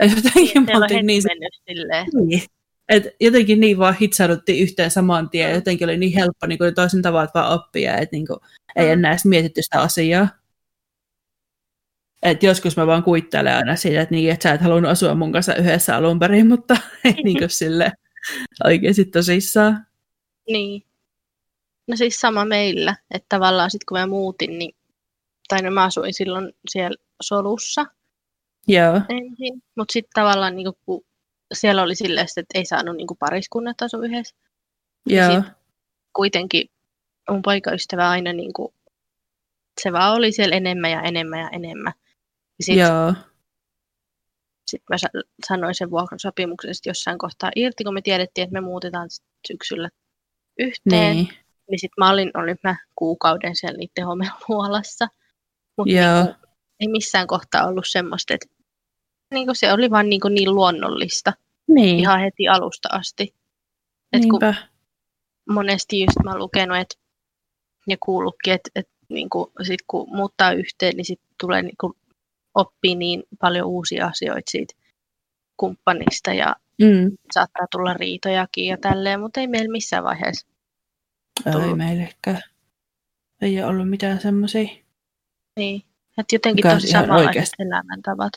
[0.00, 1.22] Jotenkin niin, mä niin,
[1.68, 2.06] silleen.
[2.26, 2.42] Niin.
[2.88, 7.02] Et jotenkin niin vaan hitsauduttiin yhteen saman tien, ja jotenkin oli niin helppo niin toisen
[7.02, 8.38] tavat vaan oppia, että niin kuin,
[8.76, 8.92] ei mm.
[8.92, 10.28] enää edes mietitty sitä asiaa.
[12.22, 15.32] Et joskus mä vaan kuittelen aina siitä, että, niin, että sä et halunnut asua mun
[15.32, 17.92] kanssa yhdessä alun perin, mutta ei niin kuin sille
[18.64, 19.86] oikeasti tosissaan.
[20.48, 20.82] Niin.
[21.88, 24.74] No siis sama meillä, että tavallaan sitten kun mä muutin, niin,
[25.48, 27.86] tai no mä asuin silloin siellä solussa
[28.68, 29.00] Joo.
[29.08, 31.04] ensin, mutta sitten tavallaan niin kun
[31.52, 34.36] siellä oli silleen, että ei saanut niin pariskunnat asua yhdessä.
[35.06, 35.42] Joo.
[36.16, 36.70] kuitenkin
[37.30, 38.74] mun poikaystävä aina niin kuin,
[39.80, 41.92] se vaan oli siellä enemmän ja enemmän ja enemmän.
[42.60, 43.14] Sitten Joo.
[44.66, 44.96] Sit mä
[45.46, 49.08] sanoin sen vuokrasopimuksen jossain kohtaa irti, kun me tiedettiin, että me muutetaan
[49.48, 49.88] syksyllä
[50.58, 51.16] yhteen.
[51.16, 51.28] Niin.
[51.70, 55.08] Niin sitten mä olin, olin mä kuukauden siellä niiden homeluolassa.
[55.76, 56.34] Mutta niin
[56.80, 58.46] ei missään kohtaa ollut semmoista, että
[59.32, 61.32] niin kuin se oli vaan niin, kuin niin luonnollista.
[61.68, 61.98] Niin.
[61.98, 63.34] Ihan heti alusta asti.
[64.12, 64.54] Et kun
[65.50, 66.94] monesti just mä lukenut, että
[67.88, 71.92] ja kuullutkin, että, että niin kuin, sit kun muuttaa yhteen, niin sitten tulee niin kuin,
[72.54, 74.74] oppii niin paljon uusia asioita siitä
[75.56, 77.16] kumppanista ja mm.
[77.34, 80.46] saattaa tulla riitojakin ja tälleen, mutta ei meillä missään vaiheessa
[81.52, 81.68] tullut.
[81.68, 82.40] Ei meillekään.
[83.42, 84.68] Ei ole ollut mitään semmoisia.
[85.56, 85.82] Niin,
[86.18, 88.32] että jotenkin Mikä tosi samanlaiset elämäntavat.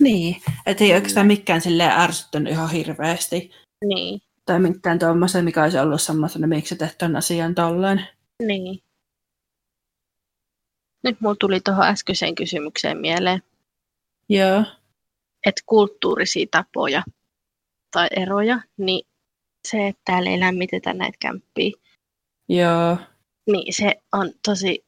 [0.00, 0.36] Niin,
[0.66, 3.50] että ei oikeastaan mikään silleen ärsyttänyt ihan hirveästi.
[3.84, 4.20] Niin.
[4.46, 8.08] Tai mitään tuommoista, mikä olisi ollut semmoista, miksi tehty tämän asian tolleen.
[8.46, 8.78] Niin.
[11.04, 13.42] Nyt mulla tuli tuohon äskeiseen kysymykseen mieleen.
[14.28, 14.64] Joo.
[15.46, 17.02] Että kulttuurisia tapoja
[17.92, 19.06] tai eroja, niin
[19.68, 21.70] se, että täällä ei lämmitetä näitä kämppiä.
[22.48, 22.96] Joo.
[23.52, 24.84] Niin se on tosi,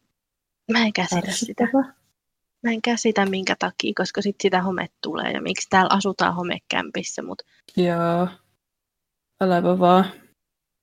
[0.73, 1.69] mä en käsitä sitä.
[2.63, 7.23] Mä en käsitä minkä takia, koska sit sitä home tulee ja miksi täällä asutaan homekämpissä.
[7.23, 7.43] Mut...
[7.77, 8.29] Joo,
[9.41, 10.05] älä vaan.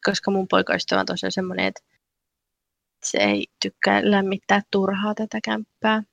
[0.06, 1.82] Koska mun poikaystävä on tosiaan semmoinen, että
[3.04, 6.04] se ei tykkää lämmittää turhaa tätä kämppää.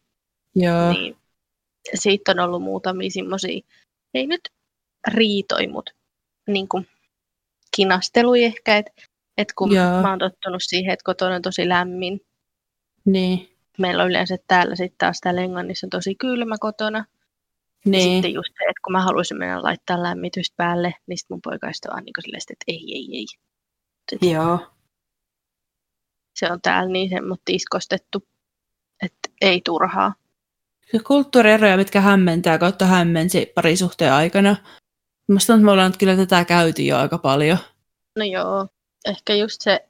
[0.54, 0.92] Joo.
[0.92, 1.16] Niin
[1.94, 3.60] siitä on ollut muutamia semmoisia,
[4.14, 4.48] ei nyt
[5.08, 5.92] riitoi, mutta
[6.46, 6.88] niin kuin
[7.76, 8.92] kinastelui ehkä, että
[9.36, 10.02] et kun Joo.
[10.02, 12.20] mä oon tottunut siihen, että kotona on tosi lämmin,
[13.04, 17.04] niin meillä on yleensä täällä sitten taas täällä Englannissa tosi kylmä kotona.
[17.84, 18.08] Niin.
[18.08, 21.42] Ja sitten just se, että kun mä haluaisin mennä laittaa lämmitystä päälle, niin sitten mun
[21.42, 23.26] poikaista vaan niin silleen, että ei, ei, ei.
[24.10, 24.58] Sitten Joo.
[26.36, 28.28] Se on täällä niin semmoista iskostettu,
[29.02, 30.14] että ei turhaa.
[30.92, 34.56] Se kulttuurieroja, mitkä hämmentää kautta hämmensi parisuhteen aikana.
[35.28, 37.58] Minusta me ollaan kyllä tätä käyty jo aika paljon.
[38.16, 38.68] No joo,
[39.08, 39.88] ehkä just se,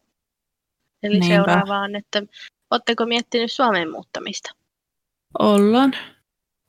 [1.03, 1.37] eli Niinpä.
[1.37, 2.22] seuraavaan, että
[2.70, 4.50] Oletteko miettinyt Suomeen muuttamista?
[5.38, 5.96] Ollaan.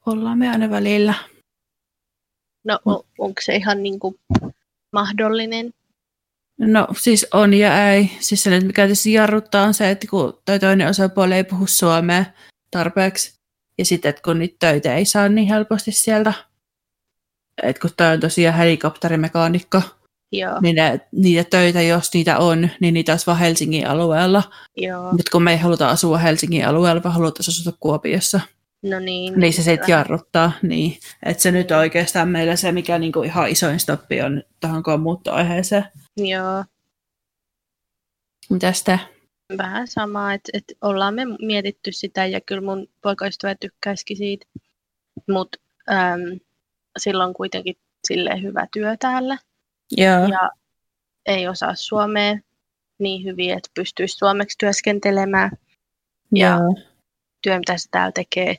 [0.06, 1.14] Ollaan me aina välillä.
[2.64, 4.16] No on, onko se ihan niin kuin
[4.92, 5.74] mahdollinen?
[6.60, 8.12] No siis on ja ei.
[8.20, 11.68] Siis se nyt mikä tietysti jarruttaa on se, että kun toi toinen osapuoli ei puhu
[11.68, 12.26] suomea
[12.72, 13.34] tarpeeksi.
[13.78, 16.34] Ja sitten, että kun niitä töitä ei saa niin helposti sieltä.
[17.64, 19.82] Että kun toi on tosiaan helikopterimekaanikko,
[20.32, 20.62] Joo.
[20.62, 24.44] Niin ne, niitä töitä, jos niitä on, niin niitä olisi vain Helsingin alueella.
[25.12, 28.40] Mutta kun me ei haluta asua Helsingin alueella, vaan halutaan asua Kuopiossa.
[28.84, 29.40] No niin.
[29.40, 30.52] Niin se sitten jarruttaa.
[30.62, 30.98] Niin.
[31.24, 35.86] Että se nyt oikeastaan meillä se, mikä niinku ihan isoin stoppi on tähän muuttoaiheeseen.
[36.18, 36.64] Joo.
[38.50, 39.00] Mitäs te?
[39.58, 44.46] Vähän sama, että et ollaan me mietitty sitä ja kyllä mun poikaystävä tykkäisikin siitä.
[45.30, 45.58] Mutta
[46.98, 47.76] silloin kuitenkin
[48.08, 49.38] silleen hyvä työ täällä.
[49.92, 50.28] Joo.
[50.28, 50.50] ja
[51.26, 52.38] ei osaa suomea
[53.00, 55.52] niin hyvin, että pystyisi suomeksi työskentelemään.
[56.36, 56.76] Ja Joo.
[57.42, 58.56] työ, mitä se täällä tekee,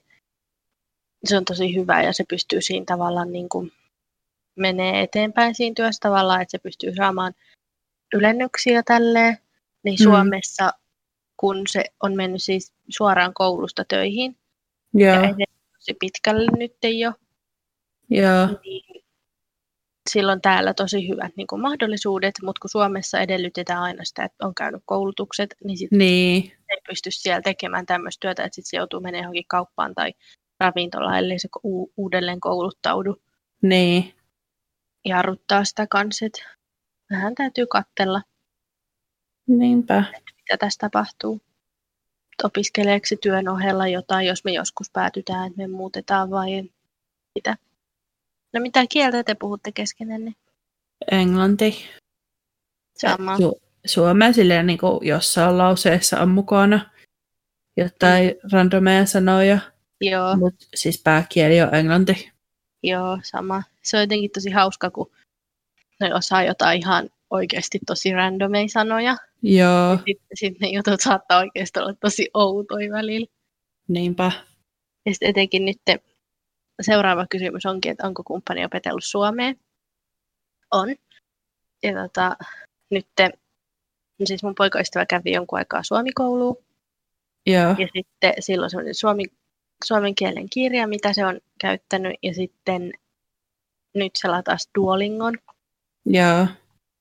[1.25, 3.73] se on tosi hyvä ja se pystyy siinä tavallaan niin kuin
[4.57, 7.35] menee eteenpäin siinä työssä tavallaan, että se pystyy saamaan
[8.15, 9.39] ylennyksiä tälleen.
[9.83, 10.05] Niin mm.
[10.05, 10.73] Suomessa,
[11.37, 14.37] kun se on mennyt siis suoraan koulusta töihin,
[14.95, 15.15] Joo.
[15.15, 17.13] ja tosi pitkälle nyt jo.
[18.11, 18.47] Joo.
[18.65, 19.05] Niin
[20.13, 24.55] silloin täällä tosi hyvät niin kuin mahdollisuudet, mutta kun Suomessa edellytetään aina sitä, että on
[24.55, 26.53] käynyt koulutukset, niin sitten Niin.
[26.71, 30.13] ei pysty siellä tekemään tämmöistä työtä, että sitten se joutuu menemään johonkin kauppaan tai
[30.61, 33.23] ravintolaan, ellei se u- uudelleen kouluttaudu.
[33.63, 34.15] Niin.
[35.05, 36.43] Jarruttaa sitä kanssa, että
[37.11, 38.23] vähän täytyy katsella,
[39.49, 40.05] Niinpä.
[40.37, 41.41] mitä tässä tapahtuu.
[42.45, 46.63] Opiskeleeko se työn ohella jotain, jos me joskus päätytään, että me muutetaan vai
[47.35, 47.57] mitä?
[48.55, 50.33] No mitä kieltä te puhutte keskenänne?
[51.11, 51.85] Englanti.
[52.99, 53.37] Sama.
[53.37, 56.91] Su- Suomea silleen niin kuin jossain lauseessa on mukana
[57.77, 59.59] jotain randomeja sanoja,
[60.01, 62.33] Joo, mutta siis pääkieli on englanti.
[62.83, 63.63] joo, sama.
[63.83, 65.11] Se on jotenkin tosi hauska, kun
[66.01, 69.17] ne osaa jotain ihan oikeasti tosi randomeja sanoja.
[69.43, 73.27] Joo, Sitten sit ne jutut saattaa oikeasti olla tosi outoja välillä.
[73.89, 74.33] niinpä.
[75.07, 75.77] Ja sitten etenkin nyt
[76.81, 79.55] seuraava kysymys onkin, että onko kumppani opetellut suomea?
[80.71, 80.89] On.
[81.83, 82.37] Ja tota,
[82.91, 83.07] nyt
[84.19, 86.57] no siis mun poikaystävä kävi jonkun aikaa suomikouluun.
[87.47, 89.25] Joo, Ja sitten silloin semmoinen suomi,
[89.85, 92.17] suomen kielen kirja, mitä se on käyttänyt.
[92.23, 92.93] Ja sitten
[93.95, 95.35] nyt se latasi Duolingon.
[96.07, 96.47] joo.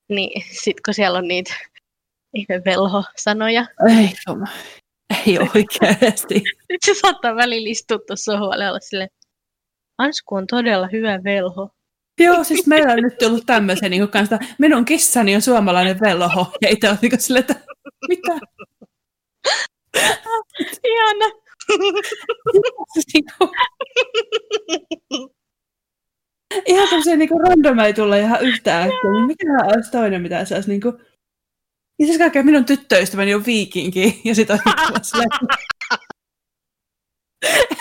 [0.09, 1.53] Niin sitten kun siellä on niitä
[2.33, 4.09] ihme velho-sanoja, Ei.
[5.27, 6.33] Ei oikeasti.
[6.69, 9.09] nyt se saattaa välillä istua tuossa sohvalle olla silleen,
[9.97, 11.69] Ansku on todella hyvä velho.
[12.19, 16.51] Joo, siis meillä on nyt tullut tämmöisen niin kanssa, minun kissani on suomalainen velho.
[16.61, 17.55] Ja itse on niin sille, että
[18.07, 18.39] mitä?
[20.83, 21.25] Ihana.
[23.13, 23.55] Niinku-
[26.65, 29.11] ihan tämmöisiä niinku random ei tulla ihan yhtä äkkiä.
[29.11, 30.93] Niin mikä olisi toinen, mitä se olisi niinku...
[31.99, 34.21] Ja siis kaikkea minun tyttöystäväni on viikinki.
[34.23, 34.59] Ja sit on
[35.01, 35.29] silleen...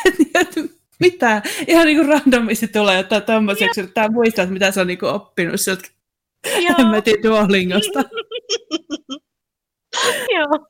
[0.07, 0.55] Et- et
[1.01, 1.43] mitä?
[1.67, 5.61] Ihan niinku randomisti tulee jotain tommoseksi, että tää muistaa, että mitä se on niinku oppinut
[5.61, 5.89] sieltä
[6.47, 6.75] Joo.
[6.79, 8.01] hemmetin Duolingosta.
[10.37, 10.67] Joo.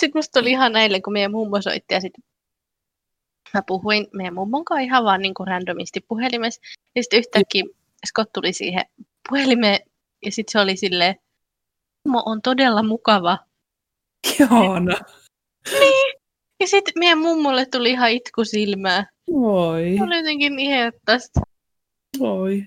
[0.00, 2.24] Sitten musta oli ihan eilen, kun meidän mummo soitti ja sitten
[3.54, 6.60] mä puhuin meidän mummon kanssa ihan vaan niin kuin randomisti puhelimessa.
[6.96, 7.64] Ja sitten yhtäkkiä
[8.06, 8.84] Scott tuli siihen
[9.28, 9.80] puhelimeen
[10.24, 11.14] ja sitten se oli silleen,
[12.04, 13.38] mummo on todella mukava.
[14.40, 14.96] Ihana.
[16.60, 19.06] Ja sitten meidän mummolle tuli ihan itku silmää.
[19.32, 21.40] Voi, Se oli jotenkin ihettästä.
[22.18, 22.66] voi.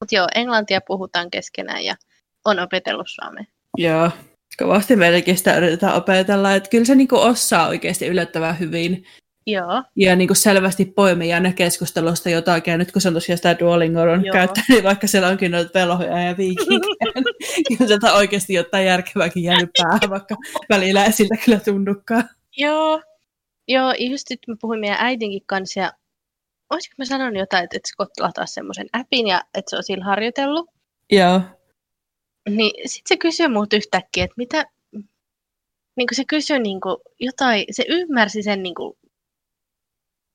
[0.00, 1.94] Mutta joo, englantia puhutaan keskenään ja
[2.44, 3.44] on opetellut suomea.
[3.78, 4.10] Joo,
[4.58, 9.04] kovasti meilläkin sitä yritetään opetella, että kyllä se niinku osaa oikeasti yllättävän hyvin.
[9.46, 13.58] Joo, Ja niinku selvästi poimii aina keskustelusta jotakin, ja nyt kun se on tosiaan sitä
[13.58, 14.32] Duolingo on Joo.
[14.32, 17.12] käyttänyt, niin vaikka siellä onkin noita velhoja ja viikinkejä,
[17.56, 20.36] niin kyllä sieltä oikeasti jotain järkevääkin jäänyt päähän, vaikka
[20.68, 22.28] välillä ei siltä kyllä tunnukaan.
[22.60, 23.02] Joo.
[23.68, 25.92] Joo, just nyt mä puhuin meidän äidinkin kanssa ja
[26.70, 30.04] olisiko mä sanonut jotain, että, että Scott lataa semmoisen appin ja että se on sillä
[30.04, 30.70] harjoitellut.
[31.12, 31.40] Joo,
[32.48, 34.66] Niin sit se kysyi multa yhtäkkiä, että mitä,
[35.96, 38.98] niin kuin se kysyi niin kuin jotain, se ymmärsi sen niin kuin,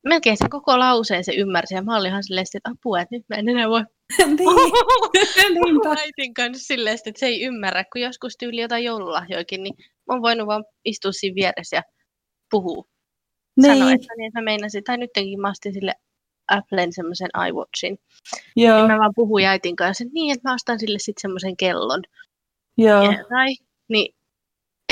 [0.04, 3.26] melkein sen koko lauseen se ymmärsi ja mä olin ihan silleen, että apua, että nyt
[3.30, 3.84] mä en enää voi
[4.26, 5.98] niin.
[5.98, 10.22] äitin kanssa silleen, että se ei ymmärrä, kun joskus tyyli jotain joululahjoikin, niin mä oon
[10.22, 11.84] voinut vaan istua siinä vieressä ja
[13.62, 15.94] Sanoa, Niin, että, niin, että mä meinasin, tai nytkin mä ostin sille
[16.52, 18.00] Applen semmoisen iWatchin.
[18.56, 21.58] joo, Ja mä vaan puhuin äitin kanssa, että niin, että mä ostan sille sitten semmoisen
[21.58, 22.02] kellon.
[22.78, 23.04] joo.
[23.04, 23.48] Ja, tai,
[23.90, 24.16] niin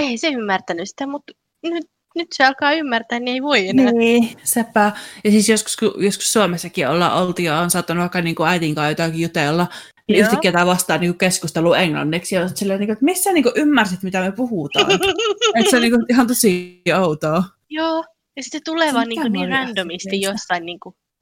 [0.02, 1.86] ei se ymmärtänyt sitä, mutta nyt,
[2.16, 3.92] nyt se alkaa ymmärtää, niin ei voi enää.
[3.92, 4.92] Niin, sepä.
[5.24, 8.76] Ja siis joskus, kun, joskus Suomessakin ollaan oltu ja on saattanut vaikka niin kuin äitin
[8.76, 9.68] kanssa jotakin jutella,
[10.08, 10.26] niin Joo.
[10.26, 12.36] yhtäkkiä tämä vastaa niin keskustelu englanniksi.
[12.36, 14.92] Ja olet silleen, niin kuin, että missä niin kuin ymmärsit, mitä me puhutaan?
[15.56, 17.44] että se on niin kuin, ihan tosi outoa.
[17.70, 18.04] Joo,
[18.36, 20.32] ja sitten tulee vaan on niin, randomisti asia.
[20.32, 20.66] jossain.
[20.66, 20.80] Niin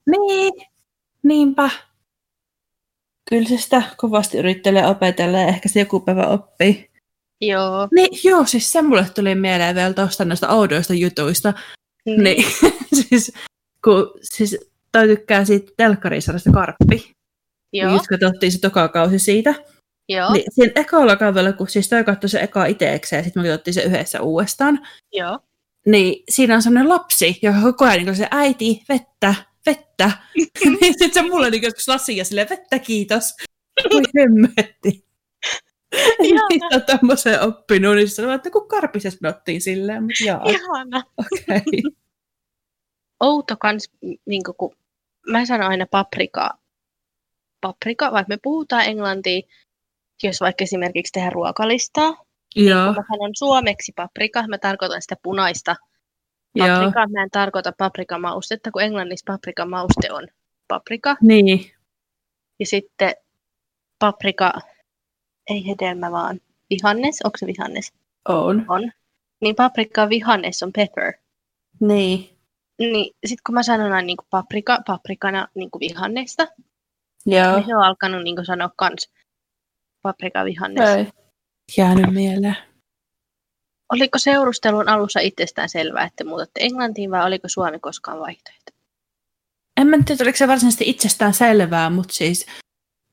[0.10, 0.54] Niin,
[1.24, 1.70] niinpä.
[3.30, 6.92] Kyllä se sitä kovasti yrittelee opetella ja ehkä se joku päivä oppii.
[7.42, 7.88] joo.
[7.96, 11.54] Niin, joo, siis se mulle tuli mieleen vielä tuosta näistä oudoista jutuista.
[12.06, 12.46] Niin,
[13.10, 13.34] siis,
[13.84, 14.58] kun, siis
[14.92, 17.16] toi tykkää siitä telkkarisarjasta Karppi.
[17.74, 19.54] Joo, Just katsottiin se toka kausi siitä.
[20.10, 23.50] joo, Niin siinä ekalla kaudella, kun siis toi katsoi se eka itsekseen ja sitten me
[23.50, 25.40] katsottiin se yhdessä uudestaan, joo.
[25.86, 30.12] niin siinä on sellainen lapsi, joka koko ajan niin se äiti, vettä, vettä.
[30.82, 33.34] niin sitten se mulle niin joskus lasi ja silleen, vettä kiitos.
[33.94, 35.06] Voi hemmetti.
[36.24, 36.48] Ihana.
[36.50, 41.04] Niistä on tämmöisen oppinut, niin sanoin, että kun karpisessa sanottiin silleen, mutta jaa, Ihana.
[41.18, 41.58] okei.
[41.58, 41.92] Okay.
[43.20, 43.90] Outo kans,
[44.26, 44.76] niin kuin, kun
[45.28, 46.61] mä sanon aina paprikaa.
[47.62, 49.42] Paprika, vaikka me puhutaan englantia,
[50.24, 55.76] jos vaikka esimerkiksi tehdään ruokalistaa, Joo, kun mä sanon suomeksi paprika, mä tarkoitan sitä punaista
[56.60, 60.28] Paprika, mä en tarkoita paprikamaustetta, kun englannissa paprikamauste on
[60.68, 61.16] paprika.
[61.22, 61.72] Niin.
[62.60, 63.14] Ja sitten
[64.00, 64.54] paprika,
[65.50, 67.94] ei hedelmä vaan vihannes, onko se vihannes?
[68.30, 68.66] On.
[68.68, 68.92] On.
[69.42, 71.14] Niin paprika vihannes on pepper.
[71.80, 72.30] Niin.
[72.80, 76.48] Niin sitten kun mä sanon aina niin paprika, paprikana niin vihannesta,
[77.26, 77.56] Joo.
[77.56, 79.10] niin se on alkanut niin sanoa kans
[80.02, 80.90] paprika vihannes.
[80.90, 81.08] Ei.
[81.78, 82.58] Jäänyt mieleen.
[83.94, 88.72] Oliko seurustelun alussa itsestään selvää, että muutatte Englantiin vai oliko Suomi koskaan vaihtoehto?
[89.82, 92.46] En mä tiedä, oliko se varsinaisesti itsestään selvää, mutta siis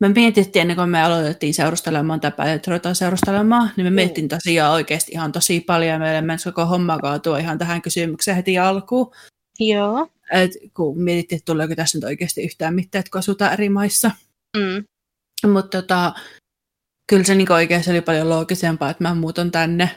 [0.00, 4.72] me mietittiin ennen kuin me aloitettiin seurustelemaan tai päätettiin ruvetaan seurustelemaan, niin me mietittiin tosiaan
[4.72, 9.14] oikeasti ihan tosi paljon ja meille meni koko homma kaatua ihan tähän kysymykseen heti alkuun.
[9.60, 10.08] Joo.
[10.32, 14.10] Et kun mietittiin, että tuleeko tässä nyt oikeasti yhtään mitään, että kun asutaan eri maissa.
[14.56, 14.84] Mm.
[15.52, 16.12] Mutta tota,
[17.10, 19.90] kyllä se niin oikeasti oli paljon loogisempaa, että mä muutan tänne.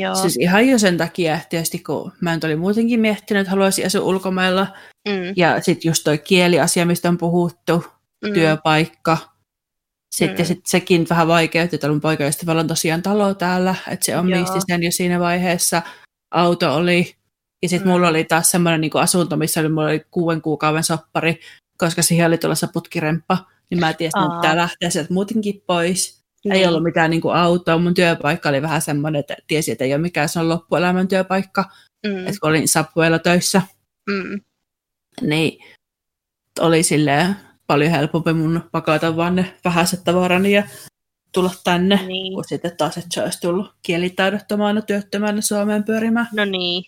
[0.00, 0.14] Joo.
[0.14, 3.86] Siis ihan jo sen takia, että tietysti kun mä nyt olin muutenkin miettinyt, että haluaisin
[3.86, 4.66] asua ulkomailla.
[5.08, 5.14] mm.
[5.36, 7.84] Ja sitten just toi kieliasia, mistä on puhuttu,
[8.26, 8.32] Mm.
[8.32, 9.16] työpaikka.
[10.14, 10.46] Sitten Mm.
[10.46, 14.82] sit sekin vähän vaikeutti, että mun poikaystävällä on tosiaan talo täällä, että se omisti sen
[14.82, 15.82] jo siinä vaiheessa.
[16.34, 17.14] Auto oli,
[17.62, 17.92] ja sitten Mm.
[17.92, 21.40] mulla oli taas semmoinen niin asunto, missä oli, mulla oli kuuden kuukauden soppari,
[21.78, 23.38] koska siihen oli tulossa putkiremppa,
[23.70, 24.40] niin mä tiesin, että Aa.
[24.40, 26.20] pitää lähteä sieltä muutenkin pois.
[26.44, 26.68] Ei Niin.
[26.68, 30.02] ollut mitään niin kuin autoa, mun työpaikka oli vähän semmoinen, että tiesi, että ei ole
[30.02, 31.64] mikään se on loppuelämän työpaikka,
[32.06, 32.18] Mm.
[32.26, 33.62] että kun olin Subwaylla töissä,
[34.10, 34.40] Mm.
[35.22, 35.64] niin
[36.60, 40.62] oli silleen paljon helpompi mun pakata vaan ne vähäiset tavarani ja
[41.32, 42.34] tulla tänne, Niin.
[42.34, 46.28] kun sitten taas, että se olisi tullut kielitaidottomana työttömänä Suomeen pyörimään.
[46.32, 46.84] No niin.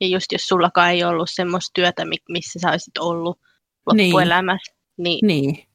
[0.00, 3.38] Ja just jos sullakaan ei ollut semmoista työtä, mi- missä sä olisit ollut
[3.86, 5.66] loppuelämässä, niin, niin Niin,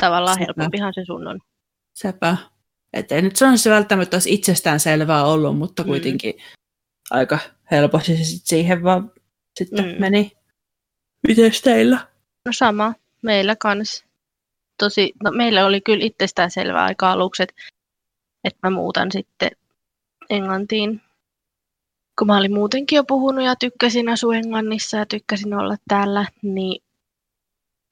[0.00, 0.44] tavallaan Sepä.
[0.46, 1.40] helpompihan se sun on.
[1.94, 2.36] sepä.
[2.92, 5.86] Että ei nyt se on se välttämättä olisi itsestään selvää ollut, mutta Mm.
[5.86, 6.34] kuitenkin
[7.10, 7.38] aika
[7.70, 9.12] helposti se sit siihen vaan
[9.58, 10.00] sitten Mm.
[10.00, 10.32] meni.
[11.28, 12.08] Mites teillä?
[12.46, 14.04] No sama, meillä kans.
[14.78, 17.54] Tosi, no meillä oli kyllä itsestään selvä aika aluksi, että,
[18.44, 19.50] että mä muutan sitten
[20.30, 21.00] Englantiin.
[22.18, 26.82] Kun mä olin muutenkin jo puhunut ja tykkäsin asua Englannissa ja tykkäsin olla täällä, niin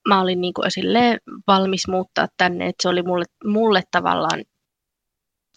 [0.09, 4.45] mä olin niin kuin silleen valmis muuttaa tänne, että se oli mulle, mulle tavallaan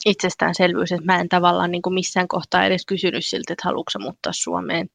[0.05, 4.33] itsestäänselvyys, että mä en tavallaan niin kuin missään kohtaa edes kysynyt siltä, että haluatko muuttaa
[4.33, 4.89] Suomeen.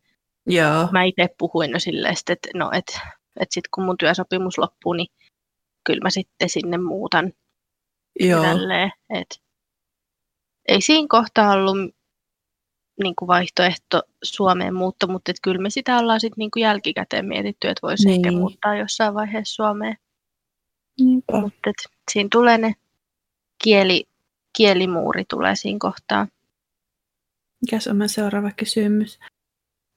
[0.46, 3.00] Joo, mä itse puhuin jo silleen, että no, et,
[3.40, 5.08] et sit kun mun työsopimus loppuu, niin
[5.84, 7.32] kyllä mä sitten sinne muutan.
[8.20, 8.90] Joo, tälleen.
[9.10, 9.42] Et,
[10.68, 11.76] ei siinä kohtaa ollut
[13.02, 17.26] niin kuin vaihtoehto Suomeen muutto, mutta et kyllä me sitä ollaan sitten niin kuin jälkikäteen
[17.26, 18.38] mietitty, että voisi ehkä Niin.
[18.38, 19.96] muuttaa jossain vaiheessa Suomeen.
[21.00, 21.40] Niinpä.
[21.40, 21.76] Mutta et
[22.12, 22.74] siinä tulee ne
[23.64, 24.04] kieli,
[24.57, 26.26] kielimuuri tulee siinä kohtaa.
[27.61, 29.18] Mikäs on seuraava kysymys?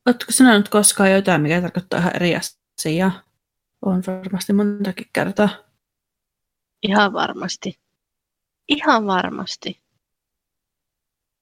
[0.06, 3.12] Oletko sanonut koskaan jotain, mikä tarkoittaa ihan eri asiaa?
[3.86, 5.50] On varmasti montakin kertaa.
[6.84, 7.80] Ihan varmasti.
[8.70, 9.82] Ihan varmasti.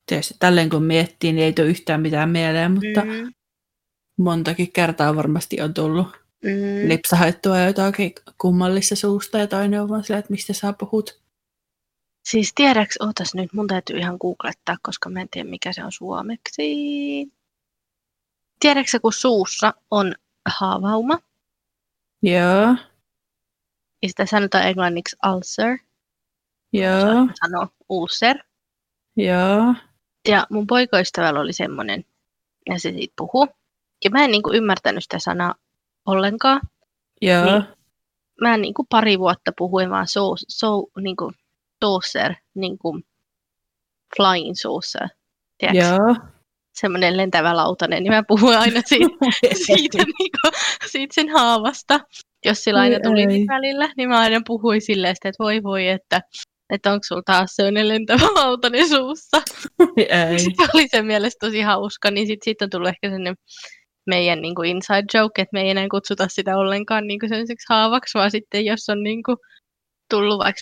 [0.06, 3.34] Tietysti tälleen kun miettii, niin ei tule yhtään mitään mieleen, mutta mm.
[4.18, 6.08] Montakin kertaa varmasti on tullut
[6.44, 6.90] mm.
[6.90, 11.22] lipsahaittua jotakin kummallista suusta ja toinen on vaan sillä, että mistä sä puhut.
[12.26, 15.92] Siis tiedäks, ootas nyt, mun täytyy ihan googlettaa, koska mä en tiedä mikä se on
[15.92, 16.64] suomeksi.
[18.60, 20.16] Tiedätkö kun suussa on
[20.46, 21.20] haavauma,
[22.24, 22.76] Joo,
[24.02, 25.78] ja sitä sanotaan englanniksi ulcer,
[26.74, 28.38] joo, sanoo ulcer.
[29.18, 29.74] joo,
[30.28, 32.06] Ja mun poikaystävällä oli semmonen,
[32.70, 33.48] ja se siitä puhuu.
[34.04, 35.56] Ja mä en niinku ymmärtänyt sitä sanaa
[36.06, 36.62] ollenkaan.
[37.22, 37.64] joo, Niin.
[38.42, 41.32] Mä niinku pari vuotta puhuin vaan so, so, niinku,
[41.86, 43.00] saucer, niinku
[44.18, 45.08] flying saucer.
[45.58, 45.84] Tiedätkö?
[45.84, 46.16] joo.
[46.74, 49.16] semmoinen lentävä lautanen, niin mä puhuin aina siitä,
[49.66, 52.00] siitä, niinku, siitä sen haavasta.
[52.46, 53.28] Jos sillä aina tuli ei.
[53.28, 56.22] niin välillä, niin mä aina puhuin silleen, että voi voi, että,
[56.70, 59.42] että onko sulla taas sellainen lentävä lautanen suussa.
[59.98, 60.40] Ei.
[60.58, 63.36] Se oli sen mielestä tosi hauska, niin sitten sit on tullut ehkä sellainen
[64.06, 67.66] meidän niin kuin inside joke, että me ei enää kutsuta sitä ollenkaan niin kuin sellaiseksi
[67.70, 69.38] haavaksi, vaan sitten jos on niin kuin
[70.10, 70.62] tullut vaikka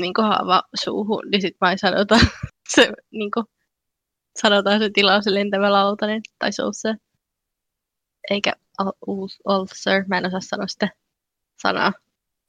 [0.00, 2.28] niin kuin haava suuhun, niin sitten vain sanotaan
[2.68, 3.46] se, niin kuin,
[4.40, 6.94] sanotaan se tila on se lentävä lautanen tai se
[8.30, 8.52] eikä
[8.86, 10.88] ul- ulcer, mä en osaa sanoa sitä
[11.62, 11.92] sanaa.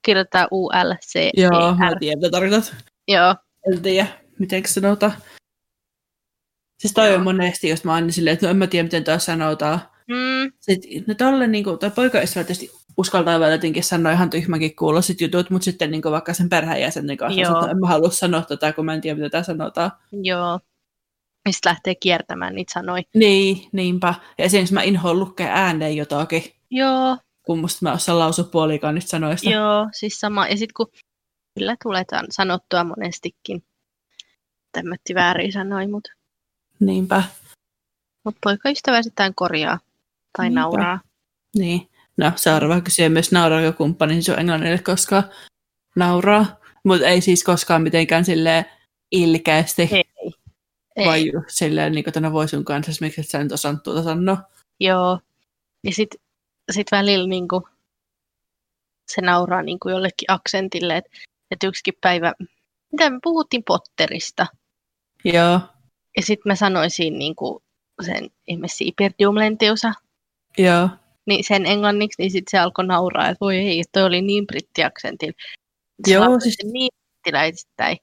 [0.07, 2.75] Kirjoittaa u l c e Joo, mä tiedän, mitä tarkoitat.
[3.07, 3.35] Joo,
[3.73, 4.07] En tiedä,
[4.39, 5.13] miten sanotaan.
[6.79, 7.17] Siis toi Joo.
[7.17, 9.81] on monesti, jos mä aina silleen, että no en mä tiedä, miten toi sanotaan.
[10.07, 14.75] mm, Sitten, no tolle, niin kuin, toi poikaystävä tietysti uskaltaa vielä jotenkin sanoa ihan tyhmäkin
[14.75, 17.59] kuuloiset jutut, mutta sitten niin kuin, vaikka sen perheenjäsenen kanssa, Joo.
[17.59, 19.91] että en mä halua sanoa tätä, kun mä en tiedä, mitä tämä sanotaan.
[20.11, 20.59] joo.
[21.47, 23.03] Mistä lähtee kiertämään niitä sanoja.
[23.15, 24.13] Niin, niinpä.
[24.37, 26.43] Ja esimerkiksi mä inhoan lukea ääneen jotakin.
[26.71, 27.17] Joo,
[27.47, 29.49] kun musta mä osaan lausua puolikaan niistä sanoista.
[29.49, 30.47] joo, siis sama.
[30.47, 30.87] Ja sitten kun
[31.59, 33.63] kyllä tulee sanottua monestikin
[34.71, 36.11] tämmötti väärin sanoi, mutta
[36.79, 37.23] Niinpä.
[38.25, 39.79] mut poikaystävä sitten korjaa
[40.37, 40.59] tai Niinpä.
[40.61, 40.99] nauraa.
[41.57, 41.89] Niin.
[42.17, 45.23] No, seuraava kysyä myös nauraako kumppani sun englannille koskaan
[45.95, 46.45] nauraa.
[46.83, 48.65] Mutta ei siis koskaan mitenkään silleen
[49.11, 50.03] ilkeästi, Ei.
[50.95, 51.05] Ei.
[51.07, 54.37] vai just silleen niin kuin voi sun kanssa, miksi et sä nyt osannut tuota sanoa.
[54.79, 55.19] Joo.
[55.83, 56.19] Ja sitten
[56.71, 57.67] sit välillä niinku,
[59.11, 61.09] se nauraa niinku jollekin aksentille, että
[61.51, 62.33] et yksikin päivä,
[62.91, 64.45] mitä me puhuttiin Potterista.
[65.25, 65.59] Joo,
[66.17, 67.63] Ja sitten mä sanoisin niinku
[68.05, 69.93] sen ihme Siipirdiumlenteusa,
[70.57, 70.89] joo.
[71.25, 75.33] niin sen englanniksi, niin sitten se alkoi nauraa, että voi ei, toi oli niin brittiaksentilla.
[76.07, 77.97] Se Joo, siis- niin brittiläisittäin.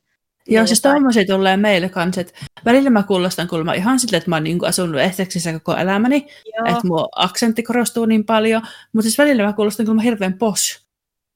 [0.48, 0.94] Joo, siis jotain.
[0.94, 2.32] tommosia tulee meille kanssa, että
[2.64, 6.26] välillä mä kuulostan kuulemma ihan silleen, että mä oon niinku asunut Essexissä koko elämäni,
[6.56, 10.84] Joo, että mun aksentti korostuu niin paljon, mutta siis välillä mä kuulostan kuulemma hirveän posh.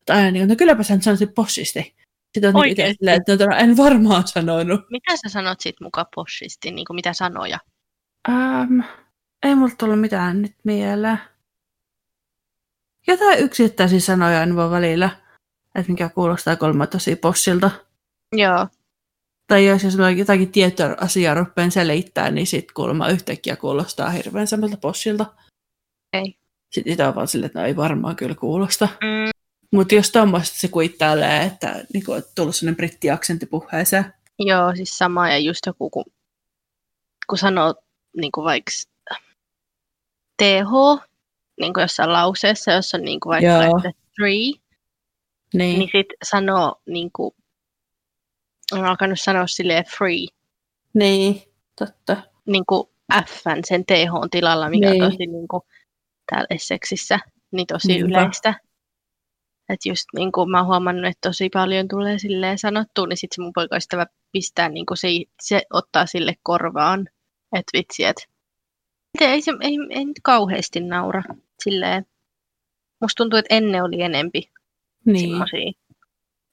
[0.07, 1.95] Tai aina niin kuin, no kylläpä sä nyt sanoisit poshisti.
[2.35, 4.81] Sitten on niin itse että no, en varmaan sanonut.
[4.91, 7.59] mitä sä sanot sit muka poshisti, niin kuin mitä sanoja?
[8.29, 8.81] Ähm,
[9.43, 11.19] ei mulla tullut mitään nyt mieleen.
[13.07, 15.11] Jotain yksittäisiä sanoja en voi välillä,
[15.75, 17.71] että mikä kuulostaa kolme tosi possilta.
[18.33, 18.67] Joo,
[19.49, 24.47] Tai jos, jos mä jotakin tiettyä asiaa rupean selittämään, niin sitten kuulemma yhtäkkiä kuulostaa hirveän
[24.47, 25.27] samalta possilta.
[26.13, 26.39] Ei.
[26.75, 28.89] Sitten itse on vaan silleen, että no ei varmaan kyllä kuulosta.
[29.01, 29.31] mm,
[29.73, 34.13] Mutta jos tuommoista se kuittailee, että niinku, on tullut sellainen brittiaksentti puheeseen.
[34.39, 36.05] joo, siis sama ja just joku, kun,
[37.29, 37.75] kun sanoo
[38.17, 38.71] niin kuin vaikka
[40.43, 41.05] TH,
[41.61, 44.61] niin kuin jossain lauseessa, jossa on niin kuin vaikka three, Niin.
[45.55, 47.35] niin, niin sitten sanoo, niin kuin,
[48.73, 50.27] on alkanut sanoa silleen free,
[50.95, 51.43] niin,
[51.79, 52.17] totta.
[52.47, 52.89] niin kuin
[53.27, 55.03] F sen TH tilalla, mikä Niin.
[55.05, 55.63] on tosi niin kuin,
[56.31, 57.19] täällä Essexissa
[57.51, 58.21] niin tosi Niinpä.
[58.21, 58.55] yleistä.
[59.69, 63.35] Että just niin kuin mä oon huomannut, että tosi paljon tulee silleen sanottua, niin sitten
[63.37, 65.09] se mun poikaystävä pistää, niin kuin se,
[65.43, 67.01] se ottaa sille korvaan,
[67.53, 68.23] että vitsi, että
[69.21, 71.23] ei, se, ei, ei nyt kauheasti naura
[71.63, 72.07] silleen.
[73.01, 74.51] Musta tuntuu, että ennen oli enempi
[75.07, 75.21] Niin.
[75.31, 75.73] semmoisia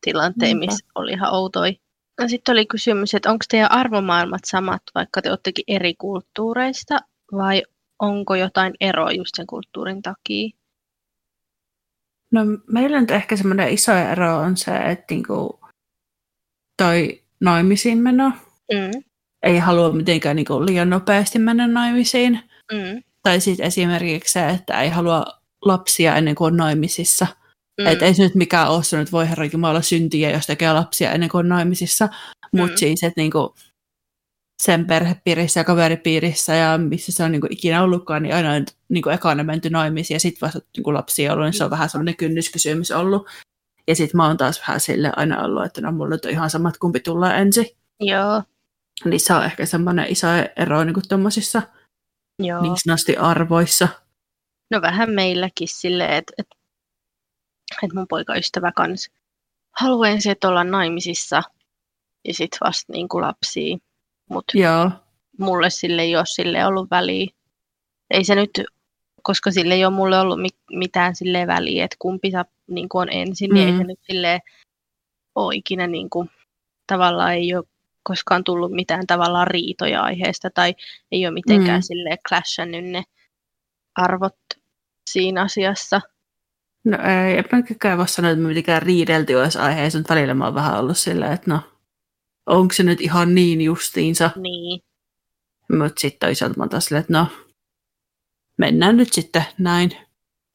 [0.02, 1.80] tilanteita, missä oli ihan outoi.
[2.22, 7.00] No sitten oli kysymys, että onko teidän arvomaailmat samat, vaikka te oottekin eri kulttuureista,
[7.32, 7.64] vai
[8.00, 10.50] onko jotain eroa just sen kulttuurin takia?
[12.32, 12.42] No
[12.72, 15.60] meillä nyt ehkä semmoinen iso ero on se, että niinku
[16.78, 18.32] toi naimisiin meno
[18.74, 19.04] Mm,
[19.44, 22.40] ei halua mitenkään niinku liian nopeasti mennä naimisiin.
[22.72, 25.26] mm, Tai sitten esimerkiksi se, että ei halua
[25.62, 27.28] lapsia ennen kuin on naimisissa.
[27.82, 27.88] Mm.
[27.88, 31.12] Että ei se nyt mikään ole se nyt voi herra Jumala syntiä, jos tekee lapsia
[31.12, 32.10] ennen kuin on naimisissa.
[32.52, 32.78] Mutta Mm.
[32.78, 33.56] siis, että niinku
[34.64, 39.10] sen perhepiirissä ja kaveripiirissä ja missä se on niinku ikinä ollutkaan, niin aina on niinku
[39.10, 42.92] ekana menty naimisiin ja sitten vasta niinku lapsia ollut, niin se on vähän semmoinen kynnyskysymys
[42.92, 43.28] ollut.
[43.88, 46.50] Ja sitten mä oon taas vähän sille aina ollut, että no mulla nyt on ihan
[46.50, 47.66] samat, kumpi tulee ensin.
[48.00, 48.44] Joo,
[49.06, 51.62] Niin se on ehkä semmoinen iso ero niinku tuommoisissa
[52.40, 52.62] joo.
[52.62, 53.88] niin sanotusti arvoissa.
[54.72, 56.48] No vähän meilläkin silleen, että et,
[57.84, 59.10] et mun poikaystävä kans
[59.80, 61.42] haluaa ensin, että ollaan naimisissa
[62.28, 63.78] ja sitten vasta niin kuin lapsia.
[64.30, 64.92] Mutta Joo,
[65.40, 67.28] mulle sille ei ole sille ollut väliä.
[68.12, 68.52] Ei se nyt,
[69.24, 73.02] koska sille ei ole mulle ollut mi- mitään sille väliä, että kumpi saa, niin kuin
[73.02, 73.78] on ensin, niin ei Mm.
[73.78, 74.40] se nyt sille
[75.36, 76.30] ole ikinä niin kuin,
[76.88, 77.66] tavallaan ei ole
[78.04, 80.76] koskaan tullut mitään tavallaan riitoja aiheesta tai
[81.12, 81.82] ei ole mitenkään Mm.
[81.82, 81.82] mm.
[81.88, 83.04] sille clashannut ne
[83.96, 84.36] arvot
[85.10, 86.02] siinä asiassa.
[86.86, 90.46] No ei, en mäkään voi sanoa, että me mitenkään riidelty olisi aiheessa, mutta välillä mä
[90.46, 91.60] oon vähän ollut silleen, että no,
[92.46, 94.30] onko se nyt ihan niin justiinsa.
[94.36, 94.82] Niin,
[95.78, 97.28] Mutta sitten toisaalta mä oon taas silleen, että no,
[98.58, 99.92] mennään nyt sitten näin.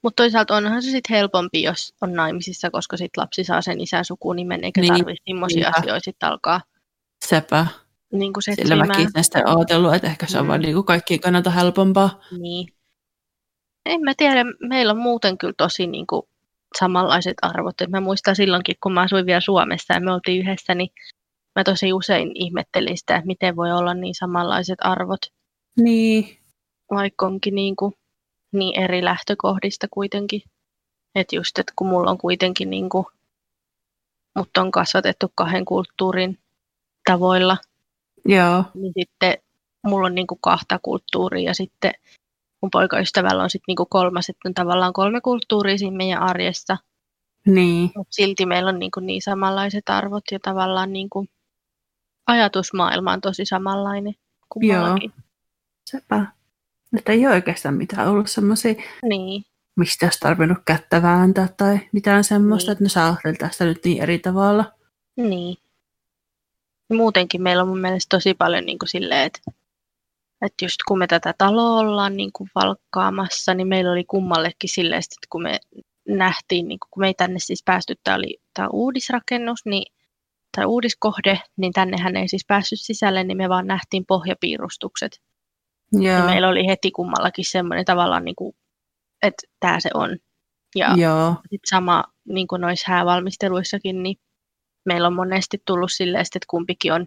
[0.03, 4.05] mutta toisaalta onhan se sitten helpompi, jos on naimisissa, koska sitten lapsi saa sen isän
[4.05, 6.61] sukunimen, eikä Niin, niin, tarvitse semmoisia asioita sitten alkaa
[7.27, 7.67] Sepä.
[8.13, 10.49] niin kuin Sillä mäkin sitten ajatellut, että ehkä se on Mm.
[10.49, 12.21] vaan niinku kaikkien kannalta helpompaa.
[12.39, 12.69] Niin.
[13.87, 16.23] En mä tiedä, meillä on muuten kyllä tosi niin kuin
[16.79, 17.81] samanlaiset arvot.
[17.81, 20.91] Et mä muistan silloinkin, kun mä asuin vielä Suomessa ja me oltiin yhdessä, niin
[21.57, 25.21] mä tosi usein ihmettelin sitä, että miten voi olla niin samanlaiset arvot,
[25.81, 26.39] Niin.
[26.95, 27.95] vaikka onkin niin, kuin
[28.53, 30.43] niin eri lähtökohdista kuitenkin.
[31.15, 33.07] Että just, että kun mulla on kuitenkin niin kuin,
[34.39, 36.39] mut on kasvatettu kahden kulttuurin
[37.11, 37.57] tavoilla,
[38.25, 38.65] Joo.
[38.75, 39.39] niin sitten
[39.87, 41.93] mulla on niinku kahta kulttuuria ja sitten
[42.63, 46.77] mun poikaystävällä on sitten niinku kolmas, että on tavallaan kolme kulttuuria siinä meidän arjessa,
[47.47, 47.91] Niin.
[47.97, 51.27] mutta silti meillä on niinku niin samanlaiset arvot ja tavallaan niinku
[52.27, 54.15] ajatusmaailma on tosi samanlainen.
[54.49, 55.13] kummallakin.
[55.17, 55.23] Joo.
[55.91, 56.27] Sepä.
[56.99, 59.45] Että ei ole oikeastaan mitään ollut semmoisia, Niin,
[59.77, 62.73] mistä olisi tarvinnut kättä vääntää tai mitään semmoista, Niin.
[62.83, 64.73] että sä ajattelet tästä nyt niin eri tavalla.
[65.17, 65.57] niin.
[66.91, 69.41] Ja muutenkin meillä on mun mielestä tosi paljon niin kuin silleen, että,
[70.43, 74.99] että just kun me tätä taloa ollaan niin kuin valkkaamassa, niin meillä oli kummallekin silleen,
[74.99, 75.59] että kun me
[76.09, 79.93] nähtiin, niin kun me ei tänne siis päästy, tämä oli tämä uudisrakennus, niin,
[80.57, 85.21] tai uudiskohde, niin tännehän ei siis päässyt sisälle, niin me vaan nähtiin pohjapiirustukset.
[86.01, 86.27] Ja Joo.
[86.27, 88.53] meillä oli heti kummallakin semmoinen tavallaan, niin kuin,
[89.23, 90.17] että tämä se on.
[90.77, 91.35] Ja Joo.
[91.51, 94.17] sit sama niin kuin noissa häävalmisteluissakin, niin
[94.85, 97.07] meillä on monesti tullut silleen, että kumpikin on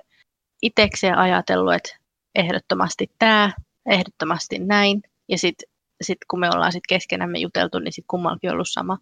[0.61, 2.02] itsekseen ajatellut, että
[2.35, 3.51] ehdottomasti tämä,
[3.85, 5.03] ehdottomasti näin.
[5.29, 5.69] Ja sitten
[6.01, 8.97] sit kun me ollaan sit keskenämme juteltu, niin sitten kummallakin on ollut sama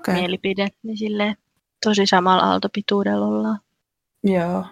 [0.00, 0.14] Okay.
[0.14, 0.68] mielipide.
[0.82, 1.36] Niin silleen
[1.84, 3.60] tosi samalla aaltopituudella ollaan.
[4.24, 4.64] Joo.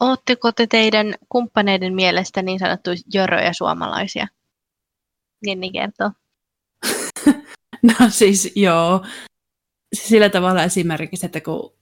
[0.00, 4.26] Ootteko te teidän kumppaneiden mielestä niin sanottuja jöröjä suomalaisia?
[5.46, 6.10] Jenni kertoo.
[7.82, 9.06] No siis joo.
[9.94, 11.76] Sillä tavalla esimerkiksi, että kun...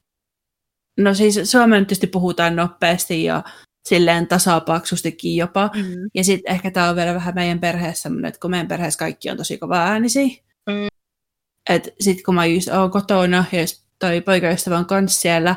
[0.99, 3.43] No siis Suomen tietysti puhutaan nopeasti ja
[3.89, 5.71] silleen tasapaksustikin jopa.
[5.75, 6.11] Mm.
[6.15, 9.31] Ja sitten ehkä tämä on vielä vähän meidän perheessä semmoinen, että kun meidän perheessä kaikki
[9.31, 10.29] on tosi kova äänisiä.
[10.67, 10.87] Mm.
[11.71, 15.57] Että sitten kun mä just oon kotona ja jos toi poikaystävä on kanssa siellä,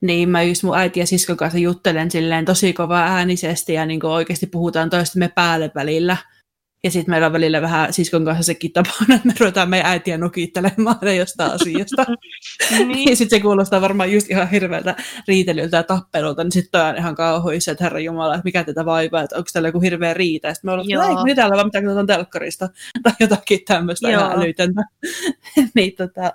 [0.00, 4.06] niin mä just mun äiti ja siskon kanssa juttelen silleen tosi kova äänisesti ja niin
[4.06, 6.16] oikeasti puhutaan toistemme päälle välillä.
[6.84, 10.18] Ja sitten meillä on välillä vähän siskon kanssa sekin tapana, että me ruvetaan meidän äitiä
[10.18, 12.06] nokittelemaan aina jostain asiasta.
[12.70, 13.10] Niin.
[13.10, 14.96] Ja sitten se kuulostaa varmaan just ihan hirveältä
[15.28, 19.22] riitelyltä ja tappelulta, niin sitten on ihan kauhuissa, että herra Jumala, että mikä tätä vaivaa,
[19.22, 20.46] että onko täällä joku hirveä riita.
[20.46, 22.68] Ja sitten me ollaan, että ei kun täällä vaan mitään katsotaan telkkarista
[23.02, 24.82] tai jotakin tämmöistä ihan älytöntä.
[25.74, 26.32] niin tota,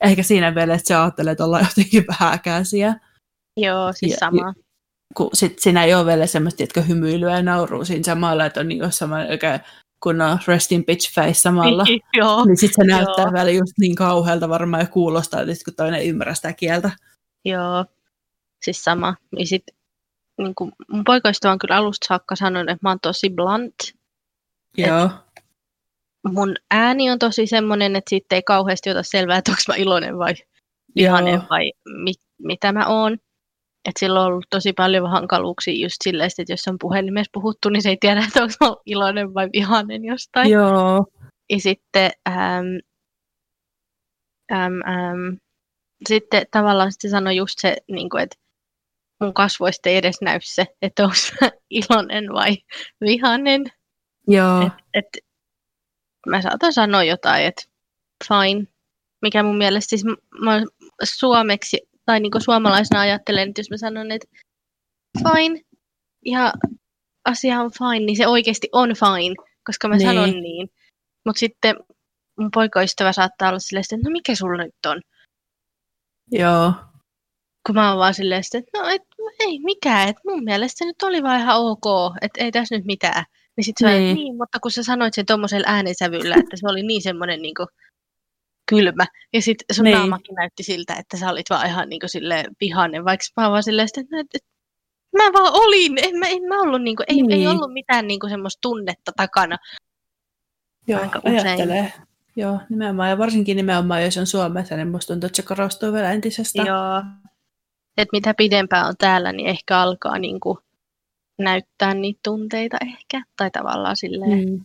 [0.00, 2.94] ehkä siinä mielessä se ajattelee, että ollaan jotenkin vähäkäisiä.
[3.56, 4.54] Joo, siis Ja- sama.
[5.16, 8.68] Kun sit siinä ei ole vielä semmoista, että hymyilyä ja nauruu siinä samalla, että on
[8.68, 9.60] niin semmoinen oikein
[10.02, 11.84] kunnon resting bitch face samalla.
[12.16, 12.44] Joo.
[12.44, 13.32] Niin sitten se näyttää Joo.
[13.32, 16.90] vielä just niin kauhealta varmaan ja kuulostaa, että kun toinen ymmärrää sitä kieltä.
[17.44, 17.84] Joo,
[18.64, 19.14] siis sama.
[19.38, 19.62] Ja sit,
[20.38, 23.74] niin kuin mun poikaystävä on kyllä alusta saakka sanonut, että mä oon tosi blunt.
[24.78, 25.10] Joo.
[26.32, 30.18] Mun ääni on tosi semmoinen, että siitä ei kauheasti ota selvää, että onko mä iloinen
[30.18, 30.34] vai
[30.96, 31.72] vihainen vai
[32.04, 33.18] mi- mitä mä oon.
[33.86, 37.82] Et sillä on ollut tosi paljon hankaluuksia just silleen, että jos on puhelimessa puhuttu, niin
[37.82, 40.50] se ei tiedä, että onko iloinen vai vihainen jostain.
[40.50, 41.06] Joo.
[41.50, 42.80] Ja sitten, äm,
[44.52, 45.38] äm, äm,
[46.08, 48.36] sitten tavallaan sitten sanoi just se, niin kuin, että
[49.20, 51.16] mun kasvoista ei edes näy se, että onko
[51.70, 52.56] iloinen vai
[53.00, 53.64] vihainen.
[54.28, 54.62] Joo.
[54.66, 55.24] Et, et,
[56.26, 57.62] mä saatan sanoa jotain, että
[58.28, 58.66] fine.
[59.22, 60.04] Mikä mun mielestä siis
[60.40, 60.62] mä
[61.04, 64.26] suomeksi tai niin suomalaisena ajattelen, että jos mä sanon, että
[65.18, 65.60] fine
[66.24, 66.52] ja
[67.24, 69.34] asia on fine, niin se oikeasti on fine,
[69.66, 70.08] koska mä Niin.
[70.08, 70.68] sanon niin.
[71.26, 71.76] Mutta sitten
[72.40, 75.00] mun poikaystävä saattaa olla silleen, että no mikä sulla nyt on?
[76.32, 76.72] Joo.
[77.66, 79.02] Kun mä oon vaan silleen, että no et,
[79.40, 82.84] ei mikään, että mun mielestä se nyt oli vaan ihan ok, että ei tässä nyt
[82.84, 83.24] mitään.
[83.56, 84.02] Niin sit se niin.
[84.02, 84.14] Niin.
[84.14, 87.66] niin, mutta kun sä sanoit sen tuommoisella äänensävyllä, että se oli niin semmoinen niinku
[88.68, 89.06] kylmä.
[89.32, 89.92] Ja sit sun Niin.
[89.92, 89.98] niin.
[89.98, 93.88] naamakin näytti siltä, että sä olit vaan ihan niinku silleen vihainen, vaikka mä vaan silleen,
[93.96, 94.48] että, että, että
[95.16, 97.48] mä vaan olin, en mä, en mä ollut niinku, ei, ei Niin.
[97.48, 99.56] ollut mitään niinku semmoista tunnetta takana.
[100.88, 101.40] Joo, Aika usein.
[101.46, 101.92] ajattelee.
[102.36, 103.10] Joo, nimenomaan.
[103.10, 106.62] Ja varsinkin nimenomaan, jos on Suomessa, niin musta tuntuu, että se korostuu vielä entisestä.
[106.62, 107.02] Joo.
[107.96, 110.58] Et mitä pidempään on täällä, niin ehkä alkaa niinku
[111.38, 113.22] näyttää niitä tunteita ehkä.
[113.36, 114.48] Tai tavallaan silleen.
[114.48, 114.64] Mm.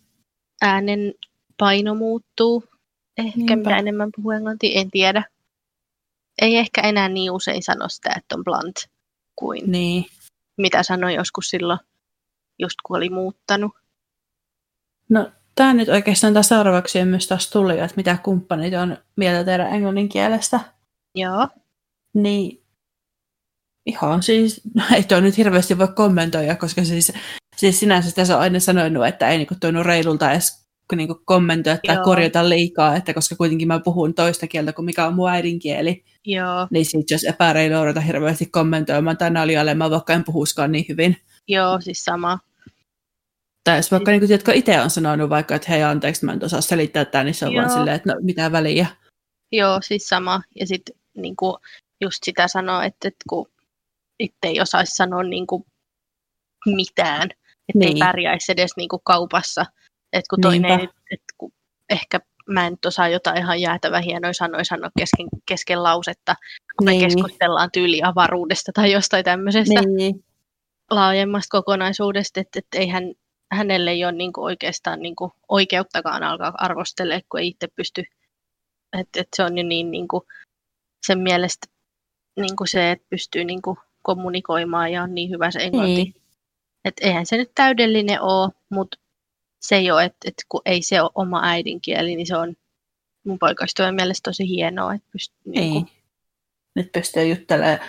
[0.61, 1.13] äänen
[1.57, 2.63] paino muuttuu.
[3.17, 3.55] Ehkä Niinpä.
[3.55, 5.23] mitä enemmän puhuu englantia, en tiedä.
[6.41, 8.75] Ei ehkä enää niin usein sano sitä, että on blunt,
[9.35, 10.05] kuin Niin.
[10.57, 11.79] mitä sanoi joskus silloin,
[12.59, 13.71] just kun oli muuttanut.
[15.09, 19.73] No, tämä nyt oikeastaan tämä seuraava kysymys taas tuli, että mitä kumppanit on mieltä teidän
[19.73, 20.59] englannin kielestä.
[21.15, 21.47] Joo,
[22.13, 22.61] Niin
[23.85, 27.13] ihan siis, no ei tuo nyt hirveästi voi kommentoida, koska siis,
[27.57, 30.60] siis sinänsä se on aina sanonut, että ei niinku tuonut reilulta edes
[30.97, 32.03] niinku kommentoida tai Joo.
[32.03, 36.67] korjata liikaa, että koska kuitenkin mä puhun toista kieltä kuin mikä on mun äidinkieli, joo,
[36.71, 41.17] niin sit jos epäreilu ruveta hirveästi kommentoimaan tai naljoilemaan, vaikka en puhuskaan niin hyvin.
[41.47, 42.39] joo, siis sama.
[43.63, 46.61] Tai jos vaikka niin jotka itse on sanonut vaikka, että hei anteeksi, mä en osaa
[46.61, 47.61] selittää tämän, niin se on Joo.
[47.63, 48.87] vaan silleen, että no mitä väliä.
[49.51, 50.41] Joo, siis sama.
[50.59, 51.57] Ja sitten niinku,
[52.01, 53.47] just sitä sanoa, että, että kun
[54.19, 55.65] itse ei osaisi sanoa niinku,
[56.65, 57.87] mitään, että niin.
[57.87, 57.99] ei Niin.
[57.99, 59.65] pärjäisi edes niinku, kaupassa.
[60.13, 60.83] Että kun toinen, Niinpä.
[60.83, 61.53] ei, että kun
[61.89, 66.35] ehkä mä en nyt osaa jotain ihan jäätävän hienoja sanoja sanoa kesken, kesken lausetta,
[66.77, 67.01] kun me Niin.
[67.05, 69.81] keskustellaan tyyli avaruudesta tai jostain tämmöisestä.
[69.81, 70.23] Niin.
[70.91, 73.03] laajemmasta kokonaisuudesta, että, että ei hän,
[73.51, 78.03] hänelle ei ole niin kuin oikeastaan niin kuin oikeuttakaan alkaa arvostella, kun ei itse pysty.
[78.99, 80.21] Että, että se on jo niin, niin kuin
[81.07, 81.67] sen mielestä
[82.39, 85.93] niin kuin se, että pystyy niin kuin kommunikoimaan ja on niin hyvä se englanti.
[85.93, 86.15] Niin.
[86.85, 88.97] Että eihän se nyt täydellinen ole, mutta
[89.61, 92.55] se ei ole, että, että kun ei se ole oma äidinkieli, niin se on
[93.25, 94.93] mun poikaystävän mielestä tosi hienoa.
[94.93, 95.87] Että pystyy, niin kuin...
[96.75, 97.79] Nyt pystyy juttelemaan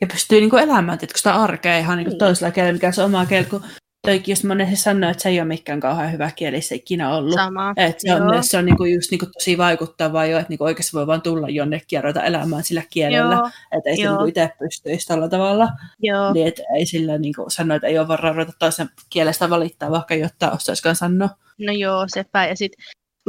[0.00, 2.18] ja pystyy niin kuin elämään tietysti sitä arkea ihan niin kuin niin.
[2.18, 3.64] toisella kielellä, mikä se oma kieli, kun
[4.02, 7.34] toikin just monesti sanoo, että se ei ole mikään kauhean hyvä kieli se ikinä ollut.
[7.34, 7.72] Sama.
[7.76, 11.06] Että se on, se on niinku just niinku tosi vaikuttavaa jo, että niinku oikeasti voi
[11.06, 13.50] vaan tulla jonnekin ja ruveta elämään sillä kielellä.
[13.76, 15.68] Että ei se niinku itse pystyisi tällä tavalla.
[16.02, 16.32] Joo.
[16.32, 20.14] Niin, että ei sillä niinku sano, että ei ole varaa ruveta toisen kielestä valittaa, vaikka
[20.14, 21.28] jotta osaisikaan sanoa.
[21.58, 22.46] No joo, sepä.
[22.46, 22.84] Ja sitten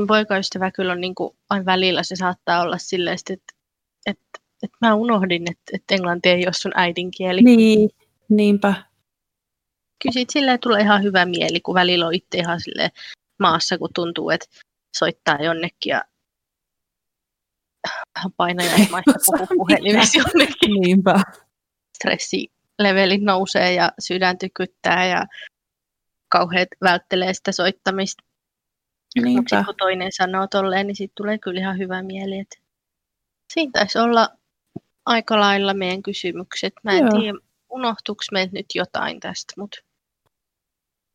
[0.08, 3.54] poikaystävä kyllä on niinku, aina välillä se saattaa olla silleen, että,
[4.06, 7.42] että, että mä unohdin, että, että englanti ei ole sun äidinkieli.
[7.42, 7.90] Niin,
[8.30, 8.74] niinpä
[10.02, 12.60] kyllä siitä silleen tulee ihan hyvä mieli, kun välillä on itse ihan
[13.40, 14.48] maassa, kun tuntuu, että
[14.98, 16.02] soittaa jonnekin ja
[18.38, 20.82] painajaismaista puhuu puhelimessa jonnekin.
[20.82, 21.24] Niinpä.
[21.98, 25.26] Stressilevelit nousee ja sydän tykyttää ja
[26.30, 28.24] kauheat välttelee sitä soittamista.
[29.26, 32.40] Mutta kun toinen sanoo tolleen, niin siitä tulee kyllä ihan hyvä mieli.
[32.40, 32.58] Että
[33.54, 34.30] siinä taisi olla
[35.06, 36.74] aika lailla meidän kysymykset.
[36.84, 37.20] Mä en Joo.
[37.20, 37.38] tiedä,
[37.70, 39.78] unohtuuko meiltä nyt jotain tästä, mutta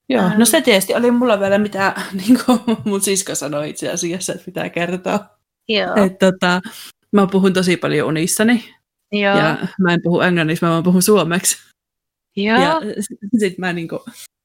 [0.08, 0.42] Joo, no ähm.
[0.42, 1.94] se tietysti oli mulla vielä mitä
[2.26, 5.26] niin kuin mun sisko sanoi itse asiassa, että pitää kertoa.
[5.68, 5.94] Joo.
[5.96, 6.60] Että tota,
[7.12, 8.64] mä puhun tosi paljon unissani.
[9.12, 9.38] Joo.
[9.38, 11.56] Ja mä en puhu englanniksi, mä vaan puhun suomeksi.
[12.36, 12.58] Joo.
[12.58, 12.80] Ja
[13.38, 14.00] sit mä niin kuin,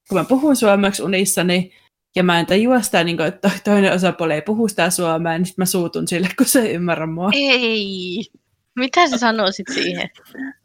[0.09, 1.73] kun mä puhun suomeksi unissani,
[2.15, 5.45] ja mä en tajua sitä, niin kuin, että toinen osapuoli ei puhu sitä suomea, niin
[5.45, 7.29] sit mä suutun sille, kun se ei ymmärrä mua.
[7.33, 8.25] Ei.
[8.79, 10.09] Mitä sä sanoisit siihen?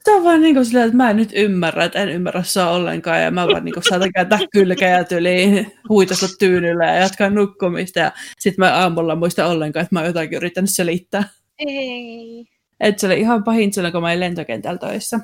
[0.04, 2.70] Se on vaan niin kuin silleen, että mä en nyt ymmärrä, että en ymmärrä sua
[2.70, 7.98] ollenkaan ja mä vaan niin kuin saatan kääntää kylkeä tyliin, huitasta tyynyllä ja jatkaa nukkumista
[7.98, 11.24] ja sitten mä aamulla muista ollenkaan, että mä oon jotakin yrittänyt selittää.
[11.58, 12.46] Ei.
[12.80, 15.20] Että se oli ihan pahin silloin, kun mä olin lentokentällä töissä.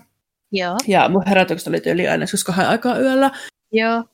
[0.53, 0.77] Joo.
[0.87, 3.31] Ja mun herätykset oli tyyli aina joskus kahden aikaa yöllä.
[3.73, 4.05] Joo.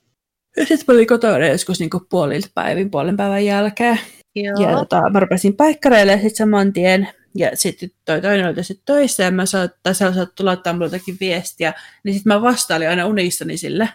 [0.56, 3.98] Ja sitten mä olin kotona joskus niin puolilta päivin, puolen päivän jälkeen.
[4.34, 4.70] Joo.
[4.70, 7.08] Ja tota, mä rupesin paikkareille sitten saman tien.
[7.34, 11.16] Ja sitten toi toinen oli sitten töissä ja mä saattaa, se saattoi laittaa mulle jotakin
[11.20, 11.74] viestiä.
[12.04, 13.88] Niin sitten mä vastailin aina unissani sille.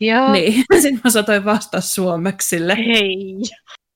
[0.00, 0.32] Joo.
[0.32, 2.76] Niin, sitten mä saatoin vastaa suomeksi sille.
[2.78, 3.42] Ei.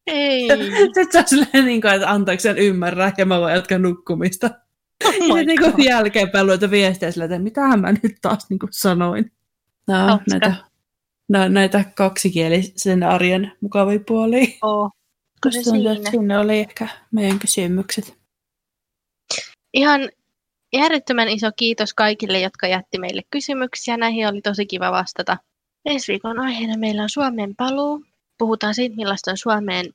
[0.07, 0.49] Ei.
[0.95, 4.51] sitten se on silleen, niin kuin, että antaako sen ymmärrä ja mä voin jatkaa nukkumista.
[5.05, 8.73] Oh sitten niin kuin jälkeenpäin luota viestiä sillä, että mitähän mä nyt taas niin kuin
[8.73, 9.33] sanoin.
[9.89, 10.55] No, näitä,
[11.29, 14.47] no, näitä kaksikielisen arjen mukavia puolia.
[14.63, 14.91] Oh.
[15.41, 16.11] Koska siinä?
[16.11, 18.16] siinä oli ehkä meidän kysymykset.
[19.73, 20.11] Ihan
[20.73, 23.97] järjettömän iso kiitos kaikille, jotka jätti meille kysymyksiä.
[23.97, 25.37] Näihin oli tosi kiva vastata.
[25.85, 28.05] Ensi viikon aiheena meillä on Suomen paluu.
[28.39, 29.87] Puhutaan siitä, millaista on Suomeen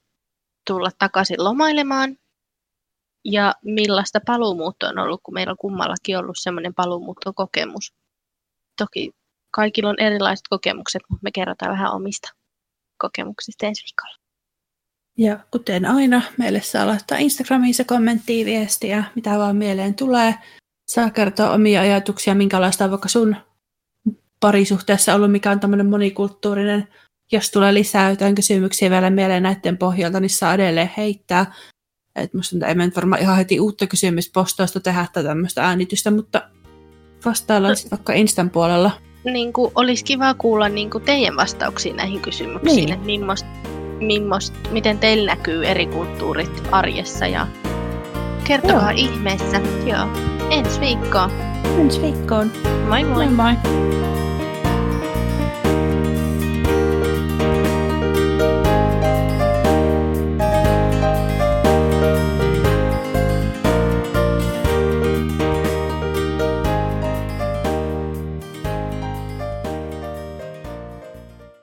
[0.68, 2.18] tulla takaisin lomailemaan
[3.26, 7.94] ja millaista paluumuutto on ollut, kun meillä on kummallakin ollut semmoinen paluumuuttokokemus.
[8.78, 9.12] Toki
[9.52, 12.30] kaikilla on erilaiset kokemukset, mutta me kerrotaan vähän omista
[12.98, 14.22] kokemuksista ensi viikolla.
[15.22, 20.36] Ja kuten aina, meille saa laittaa Instagramissa kommenttia, viestiä, mitä vaan mieleen tulee.
[20.92, 23.36] Saa kertoa omia ajatuksia, minkälaista on vaikka sun
[24.40, 26.88] parisuhteessa ollut, mikä on tämmöinen monikulttuurinen.
[27.32, 31.54] Jos tulee lisää jotain kysymyksiä vielä mieleen näiden pohjalta, niin saa edelleen heittää.
[32.16, 36.42] Et musta ei mennyt varmaan ihan heti uutta kysymyspostausta tehdä tai tämmöistä äänitystä, mutta
[37.26, 37.76] vastaillaan no.
[37.76, 38.92] sitten vaikka Instan puolella.
[39.24, 42.94] Niin kuin, olisi kiva kuulla niin kuin teidän vastauksia näihin kysymyksiin, niin.
[42.94, 43.50] että millaista
[44.02, 47.48] mimmost, miten teillä näkyy eri kulttuurit arjessa ja
[48.44, 48.94] kertokaa Joo.
[48.96, 49.62] ihmeessä.
[49.86, 50.08] Joo.
[50.50, 51.32] Ensi viikkoon.
[51.80, 52.52] Ensi viikkoon.
[52.88, 53.28] Moi moi.
[53.28, 53.54] Moi moi.